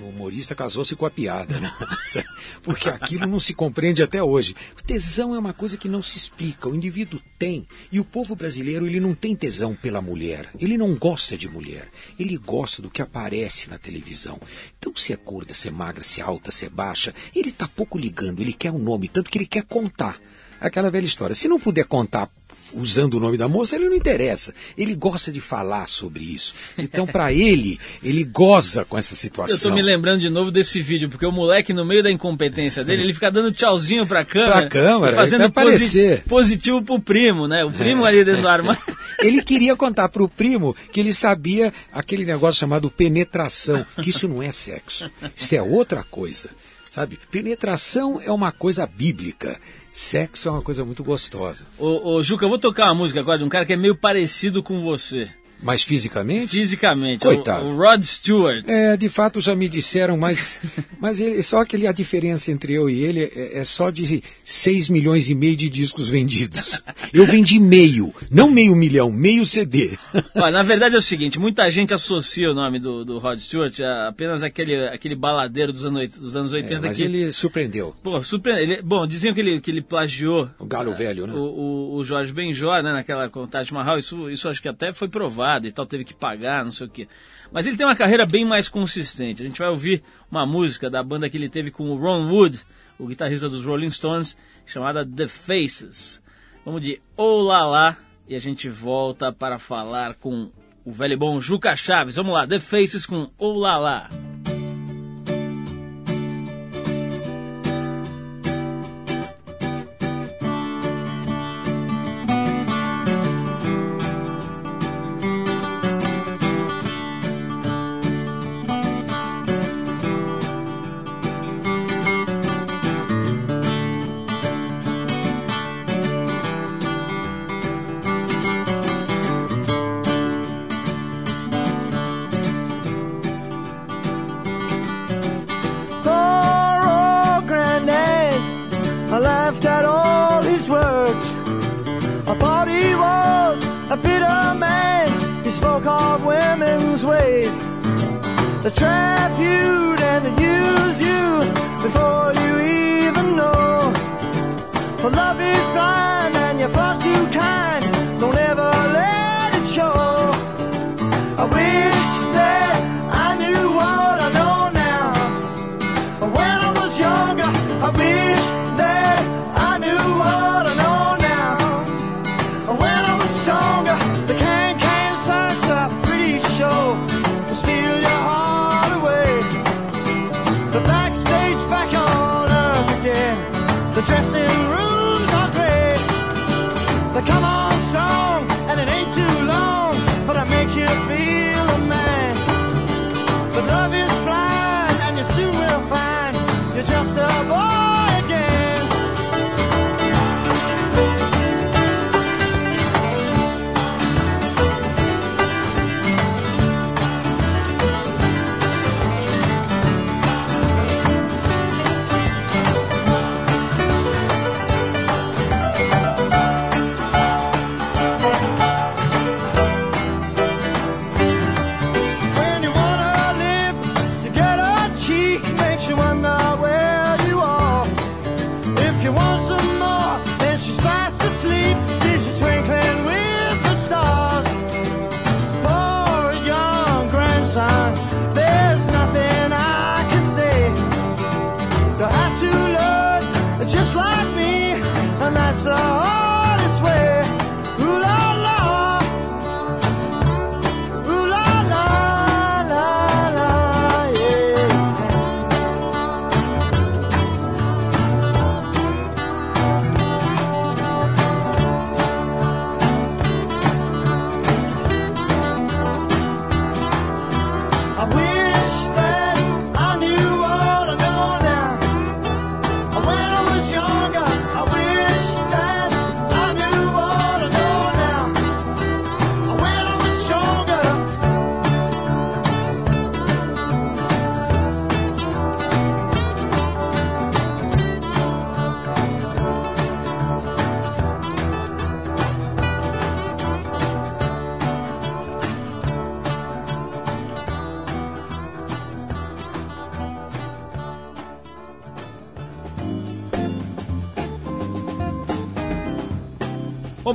[0.03, 1.71] o humorista casou-se com a piada, né?
[2.63, 4.55] porque aquilo não se compreende até hoje.
[4.79, 8.35] O tesão é uma coisa que não se explica, o indivíduo tem, e o povo
[8.35, 12.91] brasileiro ele não tem tesão pela mulher, ele não gosta de mulher, ele gosta do
[12.91, 14.41] que aparece na televisão.
[14.79, 17.69] Então se é gorda, se é magra, se é alta, se é baixa, ele está
[17.69, 20.21] pouco ligando, ele quer o nome, tanto que ele quer contar.
[20.61, 22.29] Aquela velha história, se não puder contar
[22.75, 24.53] usando o nome da moça, ele não interessa.
[24.77, 26.55] Ele gosta de falar sobre isso.
[26.77, 29.75] Então, para ele, ele goza com essa Eu tô situação.
[29.75, 33.15] me lembrando de novo desse vídeo, porque o moleque, no meio da incompetência dele, ele
[33.15, 34.53] fica dando tchauzinho pra câmera.
[34.61, 36.23] Pra câmera, fazendo aparecer.
[36.25, 37.65] positivo pro primo, né?
[37.65, 38.83] O primo ali dentro do armário.
[39.21, 44.29] Ele queria contar para o primo que ele sabia aquele negócio chamado penetração, que isso
[44.29, 45.11] não é sexo.
[45.35, 46.51] Isso é outra coisa.
[46.89, 47.19] Sabe?
[47.31, 49.61] Penetração é uma coisa bíblica.
[49.99, 51.67] Sexo é uma coisa muito gostosa.
[51.77, 53.97] ô, ô, Juca, eu vou tocar uma música agora de um cara que é meio
[53.97, 55.29] parecido com você,
[55.61, 56.51] Mas fisicamente?
[56.57, 57.23] fisicamente.
[57.23, 57.66] Coitado.
[57.66, 58.64] O, o Rod Stewart.
[58.68, 60.61] É, de fato já me disseram, mas,
[61.01, 64.23] mas ele, só que ele- a diferença entre eu e ele é, é só de
[64.44, 66.81] 6 milhões e meio de discos vendidos.
[67.12, 69.97] Eu vendi meio, não meio milhão, meio CD.
[70.35, 73.81] Olha, na verdade é o seguinte, muita gente associa o nome do, do Rod Stewart
[73.81, 77.03] a apenas aquele, aquele baladeiro dos anos, dos anos 80 É, mas que...
[77.03, 77.94] ele surpreendeu.
[78.03, 78.53] Pô, surpre...
[78.53, 81.33] ele- bom, diziam que ele, que ele plagiou O galo velho, né?
[81.35, 85.09] o, o, o Jorge Benjor, né, naquela Taj Mahal, isso, isso acho que até foi
[85.09, 87.09] provado e tal, teve que pagar, não sei o quê.
[87.51, 89.43] Mas ele tem uma carreira bem mais consistente.
[89.43, 92.61] A gente vai ouvir uma música da banda que ele teve com o Ron Wood,
[92.99, 96.21] o guitarrista dos Rolling Stones, chamada The Faces.
[96.65, 97.97] Vamos de La La
[98.29, 100.51] e a gente volta para falar com
[100.85, 102.17] o velho bom Juca Chaves.
[102.17, 104.11] Vamos lá, The Faces com Oh La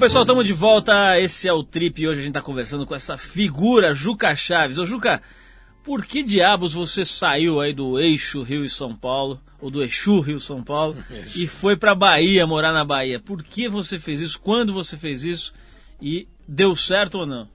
[0.03, 1.17] pessoal, estamos de volta.
[1.17, 4.77] Esse é o Trip e hoje a gente está conversando com essa figura, Juca Chaves.
[4.77, 5.21] Ô, Juca,
[5.81, 10.19] por que diabos você saiu aí do eixo Rio e São Paulo, ou do Exu
[10.19, 10.97] Rio São Paulo,
[11.37, 13.17] e foi para Bahia, morar na Bahia?
[13.17, 14.41] Por que você fez isso?
[14.41, 15.53] Quando você fez isso?
[16.01, 17.47] E deu certo ou não?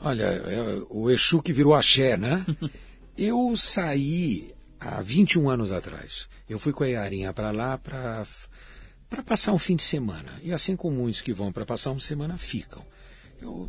[0.00, 2.46] Olha, é o Exu que virou axé, né?
[3.14, 6.30] Eu saí há 21 anos atrás.
[6.48, 8.24] Eu fui com a Iarinha para lá para
[9.10, 10.40] para passar um fim de semana.
[10.42, 12.82] E assim como muitos que vão para passar uma semana ficam.
[13.42, 13.68] Eu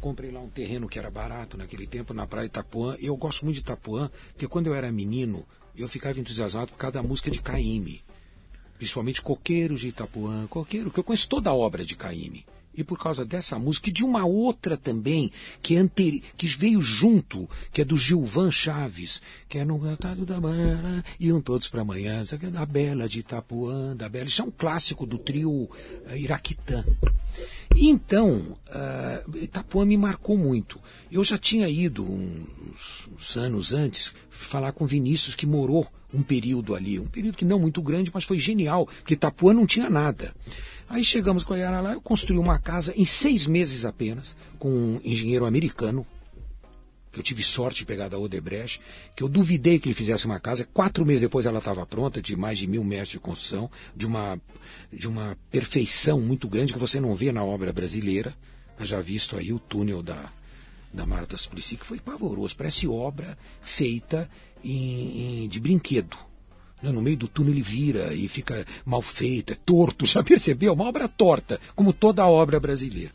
[0.00, 2.96] comprei lá um terreno que era barato naquele tempo, na praia de Itapuã.
[3.00, 5.44] Eu gosto muito de Itapuã, porque quando eu era menino,
[5.76, 8.04] eu ficava entusiasmado por causa da música de Caíme.
[8.78, 12.46] Principalmente Coqueiros de Itapuã, Coqueiro, que eu conheço toda a obra de Caíme.
[12.74, 15.30] E por causa dessa música, e de uma outra também,
[15.62, 20.24] que, é anteri que veio junto, que é do Gilvan Chaves, que é no Cantado
[20.24, 24.26] da Banana, iam todos para amanhã, da Bela de Itapuã, da Bela.
[24.26, 25.70] Isso é um clássico do trio uh,
[26.16, 26.84] Iraquitã.
[27.76, 30.78] Então, uh, Itapuã me marcou muito.
[31.10, 36.74] Eu já tinha ido uns, uns anos antes falar com Vinícius, que morou um período
[36.74, 40.34] ali, um período que não muito grande, mas foi genial, porque Itapuã não tinha nada.
[40.88, 44.68] Aí chegamos com a Yara lá, eu construí uma casa em seis meses apenas, com
[44.68, 46.06] um engenheiro americano,
[47.12, 48.80] que eu tive sorte de pegar da Odebrecht,
[49.14, 50.66] que eu duvidei que ele fizesse uma casa.
[50.72, 54.40] Quatro meses depois ela estava pronta, de mais de mil metros de construção, de uma,
[54.90, 58.34] de uma perfeição muito grande que você não vê na obra brasileira.
[58.80, 60.32] Eu já visto aí o túnel da,
[60.92, 62.56] da Marta Suplicy, que foi pavoroso.
[62.56, 64.28] Parece obra feita
[64.64, 66.16] em, em, de brinquedo.
[66.82, 70.72] Né, no meio do túnel ele vira e fica mal feito, é torto, já percebeu?
[70.72, 73.12] Uma obra torta, como toda obra brasileira.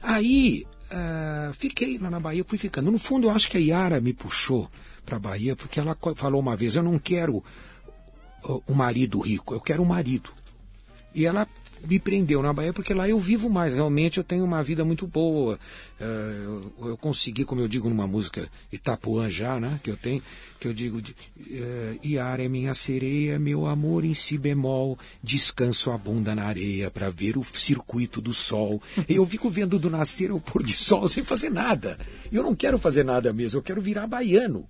[0.00, 2.90] Aí uh, fiquei lá na Bahia, fui ficando.
[2.90, 4.70] No fundo, eu acho que a Yara me puxou
[5.04, 7.42] para a Bahia, porque ela falou uma vez: eu não quero
[8.66, 10.30] o marido rico, eu quero o marido.
[11.14, 11.46] E ela
[11.88, 13.74] me prendeu na Bahia porque lá eu vivo mais.
[13.74, 15.58] Realmente eu tenho uma vida muito boa.
[16.00, 19.80] Uh, eu consegui, como eu digo numa música Itapuã já, né?
[19.82, 20.22] Que eu tenho,
[20.58, 25.98] que eu digo, uh, Iara é minha sereia, meu amor em si bemol, descanso a
[25.98, 28.80] bunda na areia para ver o circuito do sol.
[29.08, 31.98] Eu fico vendo do nascer ao pôr de sol sem fazer nada.
[32.30, 34.66] Eu não quero fazer nada mesmo, eu quero virar baiano.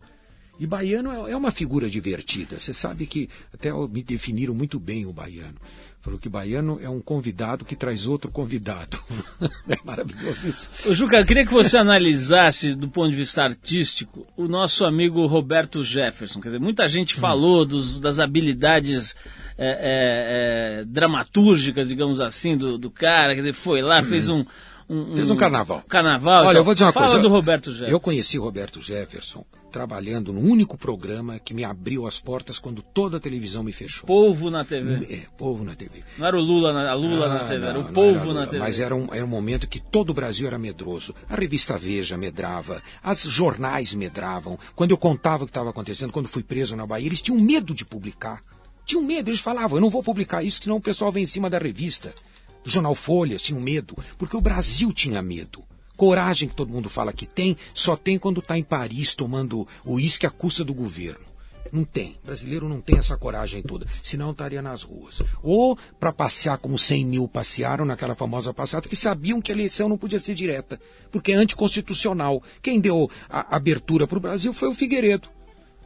[0.58, 2.58] E baiano é, é uma figura divertida.
[2.58, 5.56] Você sabe que até me definiram muito bem o baiano.
[6.02, 8.98] Falou que baiano é um convidado que traz outro convidado.
[9.70, 10.68] é maravilhoso isso.
[10.84, 15.24] Ô, Juca, eu queria que você analisasse, do ponto de vista artístico, o nosso amigo
[15.26, 16.40] Roberto Jefferson.
[16.40, 19.14] Quer dizer, muita gente falou dos, das habilidades
[19.56, 23.32] é, é, é, dramatúrgicas, digamos assim, do, do, cara.
[23.34, 24.44] Quer dizer, foi lá, fez um.
[24.88, 25.84] um fez um carnaval.
[25.88, 26.46] Carnaval.
[26.46, 27.22] Olha, eu vou dizer uma fala coisa.
[27.22, 27.92] do Roberto Jefferson.
[27.92, 32.82] Eu conheci o Roberto Jefferson trabalhando no único programa que me abriu as portas quando
[32.82, 34.06] toda a televisão me fechou.
[34.06, 35.12] Povo na TV.
[35.12, 36.04] É, Povo na TV.
[36.18, 38.16] Não era o Lula na, a Lula Ah, na TV, era não, o não Povo
[38.16, 38.58] era Lula, na TV.
[38.58, 41.14] Mas era um, era um momento que todo o Brasil era medroso.
[41.28, 44.58] A revista Veja medrava, as jornais medravam.
[44.76, 47.74] Quando eu contava o que estava acontecendo, quando fui preso na Bahia, eles tinham medo
[47.74, 48.42] de publicar.
[48.84, 51.48] Tinham medo, eles falavam, eu não vou publicar isso, senão o pessoal vem em cima
[51.48, 52.14] da revista.
[52.62, 55.64] Do jornal Folha, tinham medo, porque o Brasil tinha medo.
[56.02, 60.26] Coragem que todo mundo fala que tem, só tem quando está em Paris tomando uísque
[60.26, 61.24] à custa do governo.
[61.70, 62.16] Não tem.
[62.24, 63.86] Brasileiro não tem essa coragem toda.
[64.02, 65.22] Senão estaria nas ruas.
[65.44, 69.88] Ou para passear como 100 mil passearam naquela famosa passada, que sabiam que a eleição
[69.88, 70.80] não podia ser direta,
[71.12, 72.42] porque é anticonstitucional.
[72.60, 75.28] Quem deu a abertura para o Brasil foi o Figueiredo.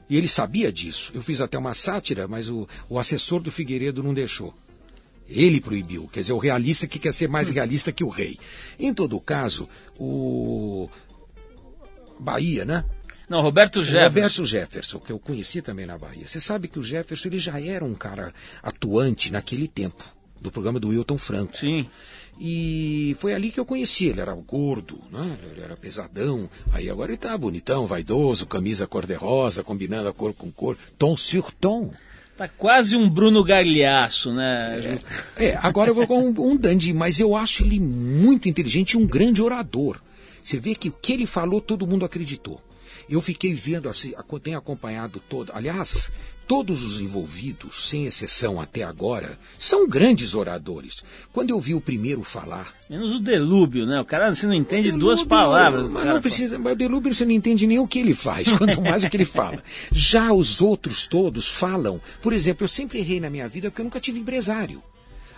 [0.08, 1.12] E ele sabia disso.
[1.14, 4.54] Eu fiz até uma sátira, mas o, o assessor do Figueiredo não deixou.
[5.28, 8.38] Ele proibiu, quer dizer, o realista que quer ser mais realista que o rei.
[8.78, 9.68] Em todo caso,
[9.98, 10.88] o
[12.18, 12.84] Bahia, né?
[13.28, 14.04] Não, Roberto Jefferson.
[14.04, 16.26] Roberto Jefferson, que eu conheci também na Bahia.
[16.26, 20.04] Você sabe que o Jefferson ele já era um cara atuante naquele tempo,
[20.40, 21.56] do programa do Wilton Franco.
[21.56, 21.88] Sim.
[22.38, 24.06] E foi ali que eu conheci.
[24.06, 25.38] Ele era gordo, né?
[25.50, 26.48] ele era pesadão.
[26.70, 30.76] Aí agora ele tá bonitão, vaidoso, camisa cor-de-rosa, combinando a cor com cor.
[30.98, 31.92] Tom sur tom.
[32.36, 34.80] Tá quase um Bruno Gagliasso, né?
[34.82, 35.24] Juca?
[35.38, 38.96] É, agora eu vou com um, um dandy, mas eu acho ele muito inteligente e
[38.98, 40.00] um grande orador.
[40.42, 42.60] Você vê que o que ele falou, todo mundo acreditou.
[43.08, 45.52] Eu fiquei vendo, assim, tenho acompanhado todo.
[45.54, 46.10] Aliás,
[46.46, 51.04] todos os envolvidos, sem exceção até agora, são grandes oradores.
[51.32, 52.74] Quando eu vi o primeiro falar.
[52.90, 54.00] Menos o Delúbio, né?
[54.00, 55.88] O cara você não entende duas Delúbio, palavras.
[55.88, 58.80] Mas não precisa, mas o Delúbio você não entende nem o que ele faz, quanto
[58.80, 59.62] mais o que ele fala.
[59.92, 62.00] Já os outros todos falam.
[62.20, 64.82] Por exemplo, eu sempre errei na minha vida porque eu nunca tive empresário.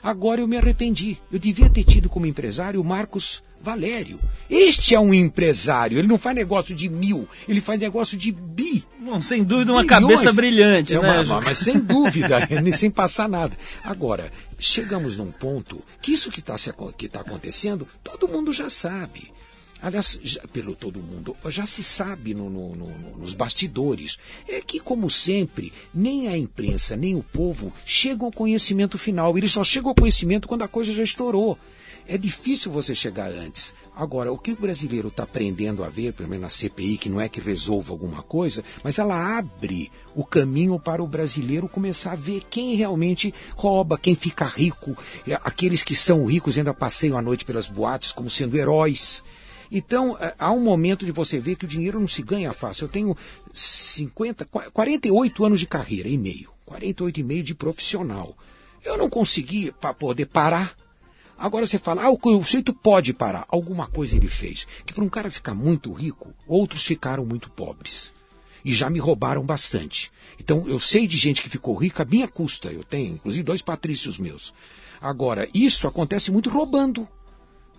[0.03, 1.18] Agora eu me arrependi.
[1.30, 4.20] Eu devia ter tido como empresário o Marcos Valério.
[4.49, 5.99] Este é um empresário.
[5.99, 8.84] Ele não faz negócio de mil, ele faz negócio de bi.
[9.01, 10.01] Bom, sem dúvida, uma Bilhões.
[10.01, 11.20] cabeça brilhante, é né?
[11.20, 13.57] Uma, mas sem dúvida, sem passar nada.
[13.82, 16.57] Agora, chegamos num ponto que isso que está
[17.09, 19.32] tá acontecendo, todo mundo já sabe.
[19.81, 24.18] Aliás, já, pelo todo mundo, já se sabe no, no, no, nos bastidores.
[24.49, 29.37] É que, como sempre, nem a imprensa, nem o povo chegam ao conhecimento final.
[29.39, 31.59] Eles só chegam ao conhecimento quando a coisa já estourou.
[32.11, 33.74] É difícil você chegar antes.
[33.95, 37.20] Agora, o que o brasileiro está aprendendo a ver, pelo menos na CPI, que não
[37.20, 42.16] é que resolva alguma coisa, mas ela abre o caminho para o brasileiro começar a
[42.16, 44.97] ver quem realmente rouba, quem fica rico.
[45.26, 49.22] É, aqueles que são ricos ainda passeiam a noite pelas boates como sendo heróis.
[49.70, 52.84] Então, é, há um momento de você ver que o dinheiro não se ganha fácil.
[52.84, 53.16] Eu tenho
[53.52, 58.36] 50, 48 anos de carreira e meio, 48 e meio de profissional.
[58.84, 60.74] Eu não consegui para poder parar.
[61.36, 63.44] Agora você fala, ah, o sujeito pode parar.
[63.48, 64.66] Alguma coisa ele fez.
[64.84, 68.12] Que para um cara ficar muito rico, outros ficaram muito pobres.
[68.64, 70.10] E já me roubaram bastante.
[70.40, 72.72] Então eu sei de gente que ficou rica minha custa.
[72.72, 74.52] Eu tenho, inclusive, dois patrícios meus.
[75.00, 77.06] Agora, isso acontece muito roubando.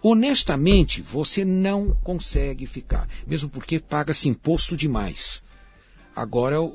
[0.02, 5.44] Honestamente, você não consegue ficar, mesmo porque paga-se imposto demais.
[6.16, 6.66] Agora o,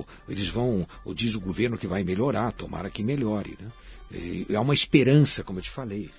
[0.00, 3.56] o, eles vão, o, diz o governo que vai melhorar, tomara que melhore.
[3.60, 4.46] Né?
[4.54, 6.10] Há uma esperança, como eu te falei.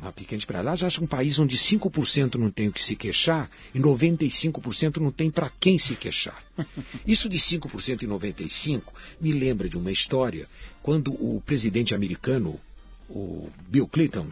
[0.00, 0.64] Uma pequena esperança.
[0.64, 4.96] Lá já acha um país onde 5% não tem o que se queixar e 95%
[4.98, 6.42] não tem para quem se queixar.
[7.06, 8.82] Isso de 5% e 95%
[9.20, 10.48] me lembra de uma história
[10.82, 12.60] quando o presidente americano,
[13.08, 14.28] o Bill Clinton,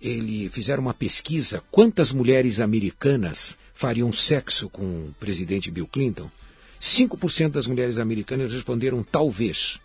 [0.00, 6.30] ele fizeram uma pesquisa quantas mulheres americanas fariam sexo com o presidente Bill Clinton.
[6.80, 9.80] 5% das mulheres americanas responderam talvez.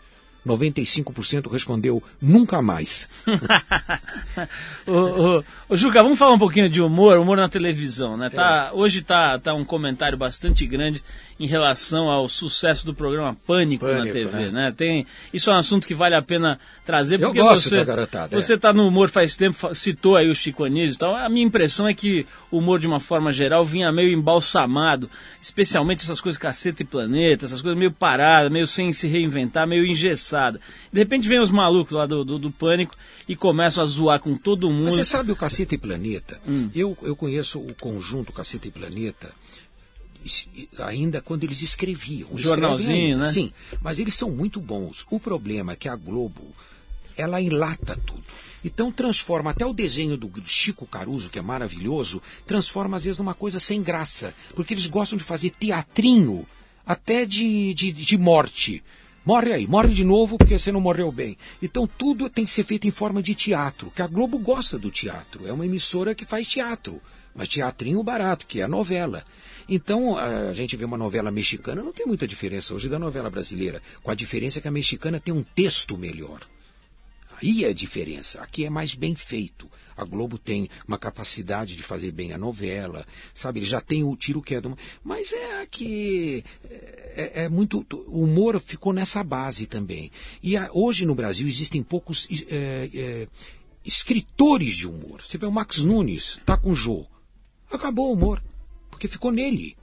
[0.45, 3.09] 95% respondeu nunca mais.
[4.85, 8.29] ô, ô, ô, Juca, vamos falar um pouquinho de humor, humor na televisão, né?
[8.29, 8.75] Tá, é.
[8.75, 11.03] Hoje tá, tá um comentário bastante grande
[11.39, 14.49] em relação ao sucesso do programa Pânico, Pânico na TV, né?
[14.51, 14.73] né?
[14.75, 17.83] Tem, isso é um assunto que vale a pena trazer, porque Eu gosto você, da
[17.83, 18.73] garotada, você está é.
[18.73, 21.15] no humor faz tempo, citou aí o Chico Anísio e tal.
[21.15, 25.09] A minha impressão é que o humor, de uma forma geral, vinha meio embalsamado,
[25.41, 29.85] especialmente essas coisas caceta e planeta, essas coisas meio paradas, meio sem se reinventar, meio
[30.33, 30.59] engessada.
[30.91, 32.95] De repente vem os malucos lá do, do, do Pânico
[33.27, 34.85] e começam a zoar com todo mundo.
[34.85, 36.39] Mas você sabe o Caceta e Planeta?
[36.47, 36.69] Hum.
[36.73, 39.31] Eu, eu conheço o conjunto Caceta e Planeta
[40.79, 42.29] ainda quando eles escreviam.
[42.35, 43.29] Jornalzinho, né?
[43.29, 45.05] Sim, mas eles são muito bons.
[45.09, 46.41] O problema é que a Globo,
[47.17, 48.23] ela enlata tudo.
[48.63, 53.33] Então transforma até o desenho do Chico Caruso, que é maravilhoso, transforma às vezes numa
[53.33, 54.33] coisa sem graça.
[54.55, 56.47] Porque eles gostam de fazer teatrinho
[56.85, 58.81] até de, de, de morte.
[59.25, 61.37] Morre aí, morre de novo porque você não morreu bem.
[61.61, 64.91] Então tudo tem que ser feito em forma de teatro, que a Globo gosta do
[64.91, 65.47] teatro.
[65.47, 67.01] É uma emissora que faz teatro,
[67.33, 69.23] mas teatrinho barato, que é a novela.
[69.67, 73.81] Então, a gente vê uma novela mexicana, não tem muita diferença hoje da novela brasileira,
[74.01, 76.41] com a diferença que a mexicana tem um texto melhor.
[77.41, 78.41] Aí é a diferença.
[78.41, 79.69] Aqui é mais bem feito.
[79.95, 83.59] A Globo tem uma capacidade de fazer bem a novela, sabe?
[83.59, 84.77] Ele já tem o tiro que é do...
[85.03, 86.43] Mas é que
[87.15, 87.85] é, é, muito.
[88.07, 90.11] O humor ficou nessa base também.
[90.41, 93.27] E a, hoje no Brasil existem poucos é, é,
[93.85, 95.21] escritores de humor.
[95.21, 97.05] Você vê o Max Nunes, tá com o Jô.
[97.69, 98.41] Acabou o humor
[98.89, 99.75] porque ficou nele.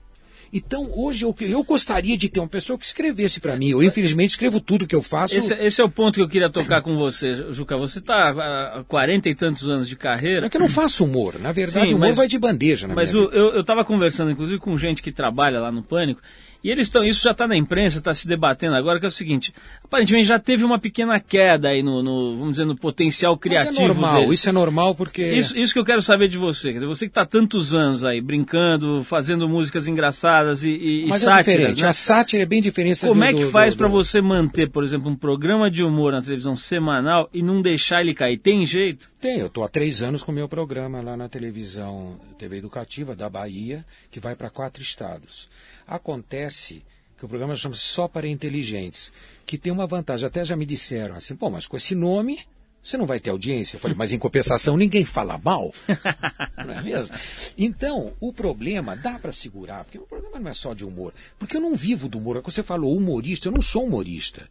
[0.53, 3.69] Então, hoje, eu, eu gostaria de ter uma pessoa que escrevesse para mim.
[3.69, 5.37] Eu, infelizmente, escrevo tudo que eu faço.
[5.37, 7.77] Esse, esse, é o ponto que eu queria tocar com você, Juca.
[7.77, 8.31] Você está
[8.79, 10.45] há 40 e tantos anos de carreira.
[10.45, 11.39] É que eu não faço humor.
[11.39, 12.87] Na verdade, Sim, o humor mas, vai de bandeja.
[12.87, 16.21] Na mas o, eu estava conversando, inclusive, com gente que trabalha lá no Pânico.
[16.63, 19.11] E eles estão, isso já está na imprensa, está se debatendo agora, que é o
[19.11, 19.51] seguinte,
[19.83, 23.73] aparentemente já teve uma pequena queda aí no, no vamos dizer, no potencial criativo.
[23.73, 24.39] Mas é normal, deles.
[24.39, 25.23] isso é normal porque.
[25.31, 26.69] Isso, isso que eu quero saber de você.
[26.69, 31.23] Quer dizer, você que está tantos anos aí, brincando, fazendo músicas engraçadas e, e, Mas
[31.23, 31.87] e é diferente, né?
[31.89, 35.09] a sátira é bem diferente Como do, é que faz para você manter, por exemplo,
[35.09, 38.37] um programa de humor na televisão semanal e não deixar ele cair?
[38.37, 39.10] Tem jeito?
[39.21, 43.15] Tem, eu estou há três anos com o meu programa lá na televisão TV Educativa
[43.15, 45.47] da Bahia, que vai para quatro estados.
[45.85, 46.83] Acontece
[47.15, 49.13] que o programa chama-se Só para Inteligentes,
[49.45, 50.25] que tem uma vantagem.
[50.25, 52.39] Até já me disseram assim, pô, mas com esse nome
[52.83, 53.75] você não vai ter audiência.
[53.75, 55.71] Eu falei, mas em compensação ninguém fala mal.
[56.65, 57.15] Não é mesmo?
[57.55, 61.13] Então, o problema dá para segurar, porque o programa não é só de humor.
[61.37, 62.37] Porque eu não vivo do humor.
[62.37, 64.49] É que você falou, humorista, eu não sou humorista.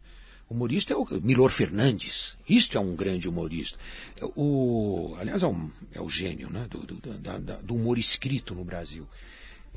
[0.51, 2.36] Humorista é o Milor Fernandes.
[2.48, 3.78] Isto é um grande humorista.
[4.34, 6.98] O, aliás, é, um, é o gênio né, do, do,
[7.62, 9.07] do, humor escrito no Brasil.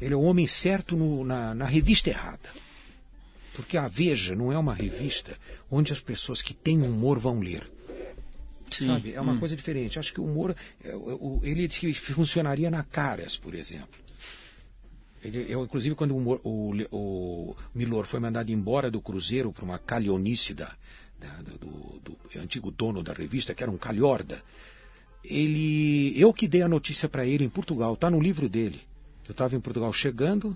[0.01, 2.49] Ele é o homem certo no, na, na revista errada.
[3.53, 5.37] Porque a Veja não é uma revista
[5.69, 7.71] onde as pessoas que têm humor vão ler.
[8.71, 8.87] Sim.
[8.87, 9.13] Sabe?
[9.13, 9.99] É uma coisa diferente.
[9.99, 10.91] Acho que o humor, é,
[11.43, 14.02] ele funcionaria na Caras, por exemplo.
[15.23, 19.79] Ele- eu, inclusive, quando o, o, o Milor foi mandado embora do Cruzeiro para uma
[19.79, 20.75] calhonice da,
[21.19, 24.43] da- do, do- do antigo dono da revista, que era um calhorda,
[25.23, 28.81] ele, eu que dei a notícia para ele em Portugal, está no livro dele.
[29.25, 30.55] Eu estava em Portugal chegando,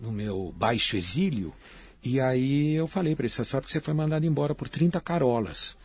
[0.00, 1.54] no meu baixo exílio,
[2.02, 5.00] e aí eu falei para ele, você sabe que você foi mandado embora por 30
[5.00, 5.78] carolas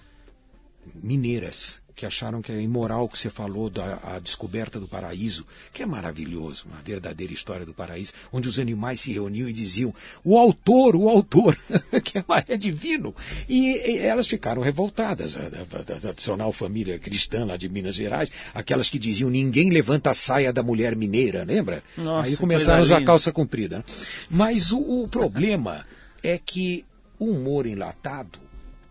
[0.96, 5.46] mineiras que acharam que é imoral o que você falou da a descoberta do paraíso,
[5.72, 9.94] que é maravilhoso, uma verdadeira história do paraíso, onde os animais se reuniam e diziam
[10.24, 11.58] o autor, o autor,
[12.04, 13.16] que é, é divino.
[13.48, 18.32] E, e elas ficaram revoltadas, a, a- a tradicional família cristã lá de Minas Gerais,
[18.54, 21.82] aquelas que diziam ninguém levanta a saia da mulher mineira, lembra?
[21.98, 23.78] Nossa, Aí começaram a usar calça comprida.
[23.78, 23.84] né?
[24.30, 25.86] Mas o, o problema
[26.22, 26.84] é que
[27.18, 28.40] o humor enlatado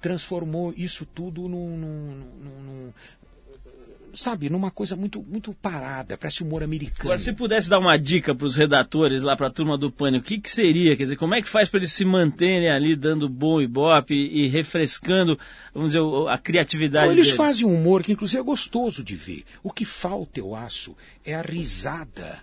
[0.08, 2.92] transformou isso tudo num, num- num- num-
[4.12, 7.00] sabe, numa coisa muito, muito parada, parece humor americano.
[7.08, 10.24] Agora, se pudesse dar uma dica para os redatores lá, para a turma do Pânico,
[10.26, 10.94] o que, que seria?
[10.94, 14.44] Quer dizer, como é que faz para eles se manterem ali dando bom ibope e,
[14.44, 15.38] e refrescando,
[15.74, 17.36] vamos dizer, a criatividade Então, eles deles?
[17.38, 19.42] fazem um humor que, inclusive, é gostoso de ver.
[19.62, 20.94] O que falta, eu acho,
[21.24, 22.38] é a risada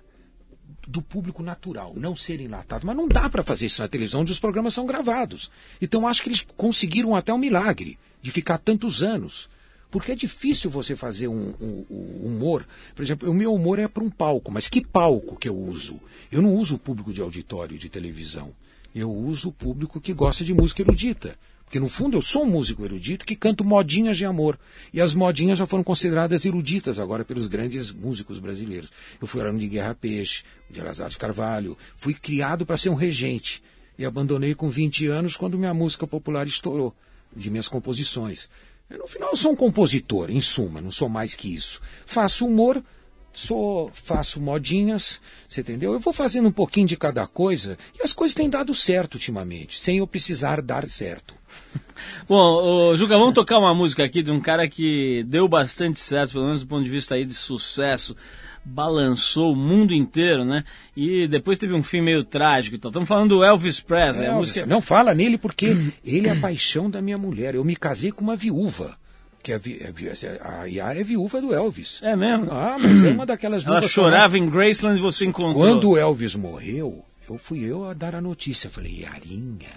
[0.87, 2.85] do público natural, não ser enlatado.
[2.85, 5.51] Mas não dá para fazer isso na televisão, onde os programas são gravados.
[5.81, 9.49] Então, acho que eles conseguiram até um milagre de ficar tantos anos.
[9.89, 12.65] Porque é difícil você fazer um, um- um humor.
[12.95, 15.99] Por exemplo, o meu humor é para um palco, mas que palco que eu uso?
[16.31, 18.51] Eu não uso o público de auditório de televisão.
[18.95, 21.37] Eu uso o público que gosta de música erudita.
[21.71, 24.59] Porque, no fundo, eu sou um músico erudito que canto modinhas de amor.
[24.91, 28.91] E as modinhas já foram consideradas eruditas agora pelos grandes músicos brasileiros.
[29.21, 31.77] Eu fui aluno de Guerra Peixe, de Lazar de Carvalho.
[31.95, 33.63] Fui criado para ser um regente.
[33.97, 36.93] E abandonei com 20 anos quando minha música popular estourou,
[37.33, 38.49] de minhas composições.
[38.89, 41.79] Eu, no final, eu sou um compositor, em suma, não sou mais que isso.
[42.05, 42.83] Faço humor,
[43.31, 45.93] sou, faço modinhas, você entendeu?
[45.93, 49.79] Eu vou fazendo um pouquinho de cada coisa e as coisas têm dado certo ultimamente,
[49.79, 51.39] sem eu precisar dar certo.
[52.27, 56.45] Bom, Juca, vamos tocar uma música aqui de um cara que deu bastante certo, pelo
[56.45, 58.15] menos do ponto de vista aí de sucesso.
[58.63, 60.63] Balançou o mundo inteiro, né?
[60.95, 62.75] E depois teve um fim meio trágico.
[62.75, 64.27] Então, estamos falando do Elvis Presley.
[64.27, 64.65] a Elvis, música...
[64.67, 65.75] Não fala nele porque
[66.05, 67.55] ele é a paixão da minha mulher.
[67.55, 68.95] Eu me casei com uma viúva.
[69.43, 70.09] Que é, é vi-
[70.41, 71.99] a Yara é viúva do Elvis.
[72.03, 72.51] É mesmo?
[72.51, 75.63] Ah, mas é uma daquelas Ela chorava em Graceland e você encontrou.
[75.63, 78.69] Quando o Elvis morreu, eu fui eu a dar a notícia.
[78.69, 79.69] Falei, Yarinha,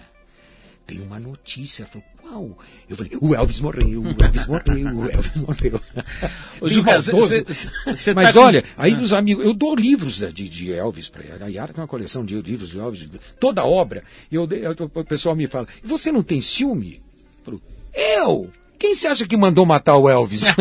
[0.87, 1.87] tem uma notícia.
[1.87, 2.59] Falou, qual?
[2.89, 5.81] Eu falei, o Elvis morreu, o Elvis morreu, o Elvis morreu.
[6.61, 7.13] Ô, Juca, cê-
[7.53, 10.73] cê- cê- Mas tá com- olha, aí os amigos, eu dou livros né, de, de
[10.73, 11.47] Elvis para ela.
[11.47, 13.09] A Yara tem uma coleção de livros de Elvis,
[13.41, 14.03] toda obra.
[14.31, 17.01] E eu, eu- o pessoal me fala, você não tem ciúme?
[17.95, 18.51] Eu?
[18.79, 20.45] Quem você acha que mandou matar o Elvis?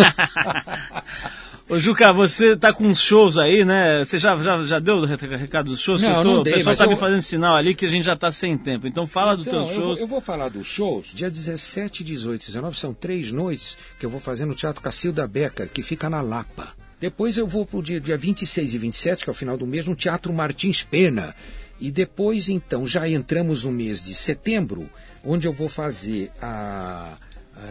[1.70, 4.04] Ô, Juca, você tá com uns shows aí, né?
[4.04, 6.02] Você já, já, já deu o re- recado dos shows?
[6.02, 6.32] que Não, eu tô?
[6.34, 8.16] não o dei, pessoal mas tá eu- me fazendo sinal ali que a gente já
[8.18, 8.86] tá sem tempo.
[8.86, 10.00] Então fala dos Então, teus eu vou, shows.
[10.02, 11.12] eu vou falar dos shows.
[11.14, 15.26] Dia 17, 18 e 19 são três noites que eu vou fazer no Teatro Cacilda
[15.26, 16.74] Becker, que fica na Lapa.
[17.00, 19.66] Depois eu vou para o dia, dia 26 e 27, que é o final do
[19.66, 21.34] mês, no Teatro Martins Pena.
[21.80, 24.90] E depois, então, já entramos no mês de setembro,
[25.24, 27.14] onde eu vou fazer a,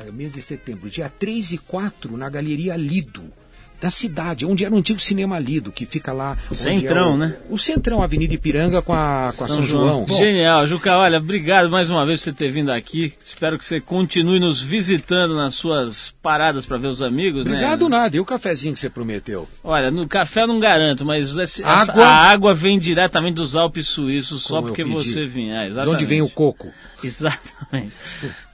[0.09, 3.23] a mês de setembro, dia 3 e 4, na Galeria Lido.
[3.83, 6.39] Da cidade, onde era o antigo cinema Lido, que fica lá.
[6.49, 7.37] O onde Centrão, é o, né?
[7.51, 10.05] O Centrão, Avenida Ipiranga com a, com a São, João.
[10.05, 10.97] Bom, Genial, Juca.
[10.97, 13.13] Olha, obrigado mais uma vez por você ter vindo aqui.
[13.21, 17.97] Espero que você continue nos visitando nas suas paradas para ver os amigos, Obrigado né?
[17.99, 18.17] nada.
[18.17, 19.49] E o cafezinho que você prometeu?
[19.65, 22.05] Olha, no café eu não garanto, mas essa- Água?
[22.07, 25.57] a água vem diretamente dos Alpes suíços só Como porque você vinha.
[25.57, 25.95] É, De exatamente.
[25.97, 26.69] onde vem o coco?
[27.03, 27.93] Exatamente.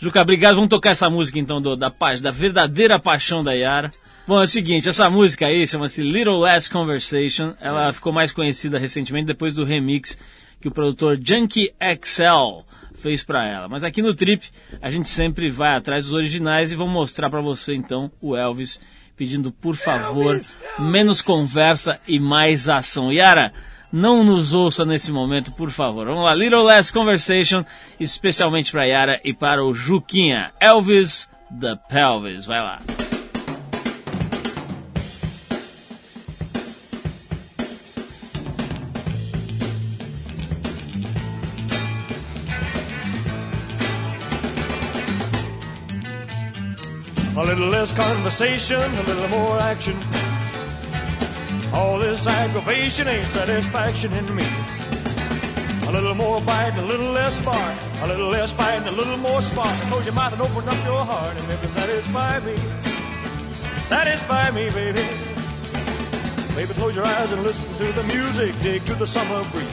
[0.00, 0.54] Juca, obrigado.
[0.54, 3.90] Vamos tocar essa música então do- da, pa- da verdadeira paixão da Yara.
[4.28, 7.54] Bom, é o seguinte, essa música aí chama-se Little Less Conversation.
[7.62, 10.18] Ela ficou mais conhecida recentemente depois do remix
[10.60, 11.72] que o produtor Junkie
[12.02, 12.60] XL
[12.92, 13.68] fez pra ela.
[13.68, 14.46] Mas aqui no Trip
[14.82, 18.78] a gente sempre vai atrás dos originais e vamos mostrar pra você então o Elvis
[19.16, 23.10] pedindo por favor Elvis, menos conversa e mais ação.
[23.10, 23.50] Yara,
[23.90, 26.04] não nos ouça nesse momento, por favor.
[26.06, 27.64] Vamos lá, Little Less Conversation,
[27.98, 30.52] especialmente para Yara e para o Juquinha.
[30.60, 33.07] Elvis the Pelvis, vai lá.
[47.58, 49.96] Little less conversation, a little more action.
[51.72, 54.46] All this aggravation ain't satisfaction in me.
[55.88, 57.76] A little more bite, a little less spark.
[58.02, 59.74] A little less fight, a little more spark.
[59.90, 62.54] Close your mouth and open up your heart and maybe satisfy me.
[63.86, 65.02] satisfy me, baby.
[66.54, 69.66] Baby, close your eyes and listen to the music, dig to the summer breeze.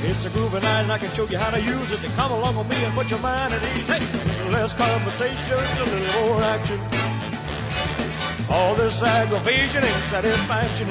[0.00, 2.00] It's a groovy night and I can show you how to use it.
[2.00, 3.86] To come along with me and put your mind at ease.
[3.86, 6.78] Hey, less conversation, a little more action.
[8.50, 10.88] All this aggravation ain't satisfaction.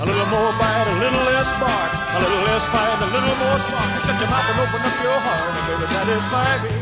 [0.00, 3.58] A little more bite, a little less bark, a little less fight, a little more
[3.58, 3.90] spark.
[4.04, 6.72] Shut your mouth and open up your heart, and baby, satisfy me.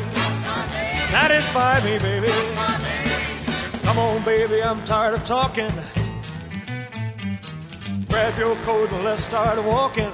[1.11, 2.33] Satisfy me, baby.
[3.85, 5.73] Come on, baby, I'm tired of talking.
[8.09, 10.13] Grab your coat and let's start walking.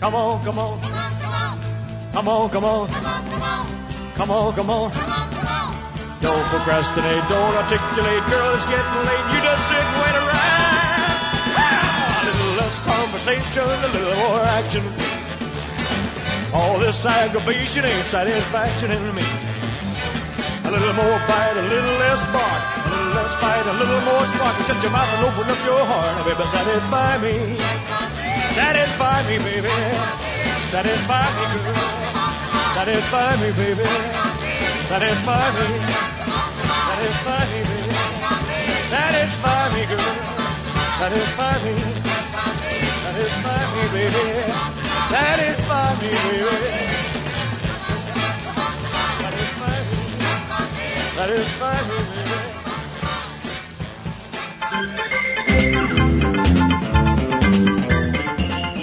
[0.00, 1.01] Come on, come on.
[2.12, 2.88] Come on, come on.
[4.14, 4.92] Come on, come on.
[6.20, 9.26] Don't procrastinate, don't articulate, girl, it's getting late.
[9.34, 10.62] You just sit and wait around.
[11.58, 14.84] Ah, A little less conversation, a little more action.
[16.54, 19.26] All this aggravation ain't satisfaction in me.
[20.64, 24.24] A little more bite, a little less bark, a little less fight, a little more
[24.30, 24.54] spark.
[24.68, 27.34] Shut your mouth and open up your heart, baby, satisfy me.
[28.54, 29.74] Satisfy me, baby.
[30.70, 32.01] Satisfy me, girl.
[32.82, 33.84] Satisfy me, baby.
[34.90, 35.66] Satisfy me.
[36.88, 37.94] Satisfy me, baby.
[38.90, 40.14] Satisfy me, girl.
[40.98, 41.74] Satisfy me.
[43.04, 44.26] Satisfy me, baby.
[45.14, 46.58] Satisfy me, baby.
[49.22, 49.98] Satisfy me.
[51.14, 51.98] Satisfy me,
[54.74, 55.41] baby.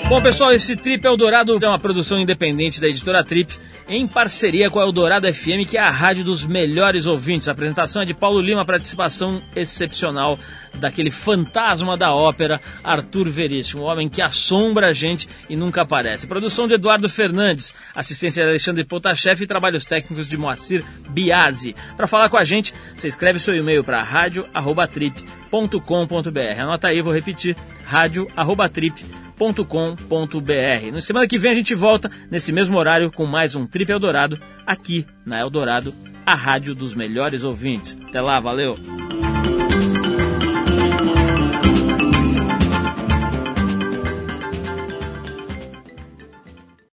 [0.10, 3.55] Bom, pessoal, esse Trip Eldorado é uma produção independente da editora Trip,
[3.88, 7.47] em parceria com a Eldorado FM, que é a rádio dos melhores ouvintes.
[7.47, 10.39] A apresentação é de Paulo Lima, participação excepcional
[10.74, 16.26] daquele fantasma da ópera, Arthur Veríssimo, um homem que assombra a gente e nunca aparece.
[16.26, 21.76] Produção de Eduardo Fernandes, assistência de Alexandre Potashev e trabalhos técnicos de Moacir Biasi.
[21.95, 26.60] Para falar com a gente, você escreve seu e-mail para rádio@trip.com.br.
[26.60, 27.55] Anota aí, vou repetir,
[27.86, 30.91] rádio@trip.com.br eldorado.com.br.
[30.91, 34.37] Na semana que vem a gente volta nesse mesmo horário com mais um Trip Eldorado
[34.67, 37.97] aqui na Eldorado, a rádio dos melhores ouvintes.
[38.09, 38.77] Até lá, valeu!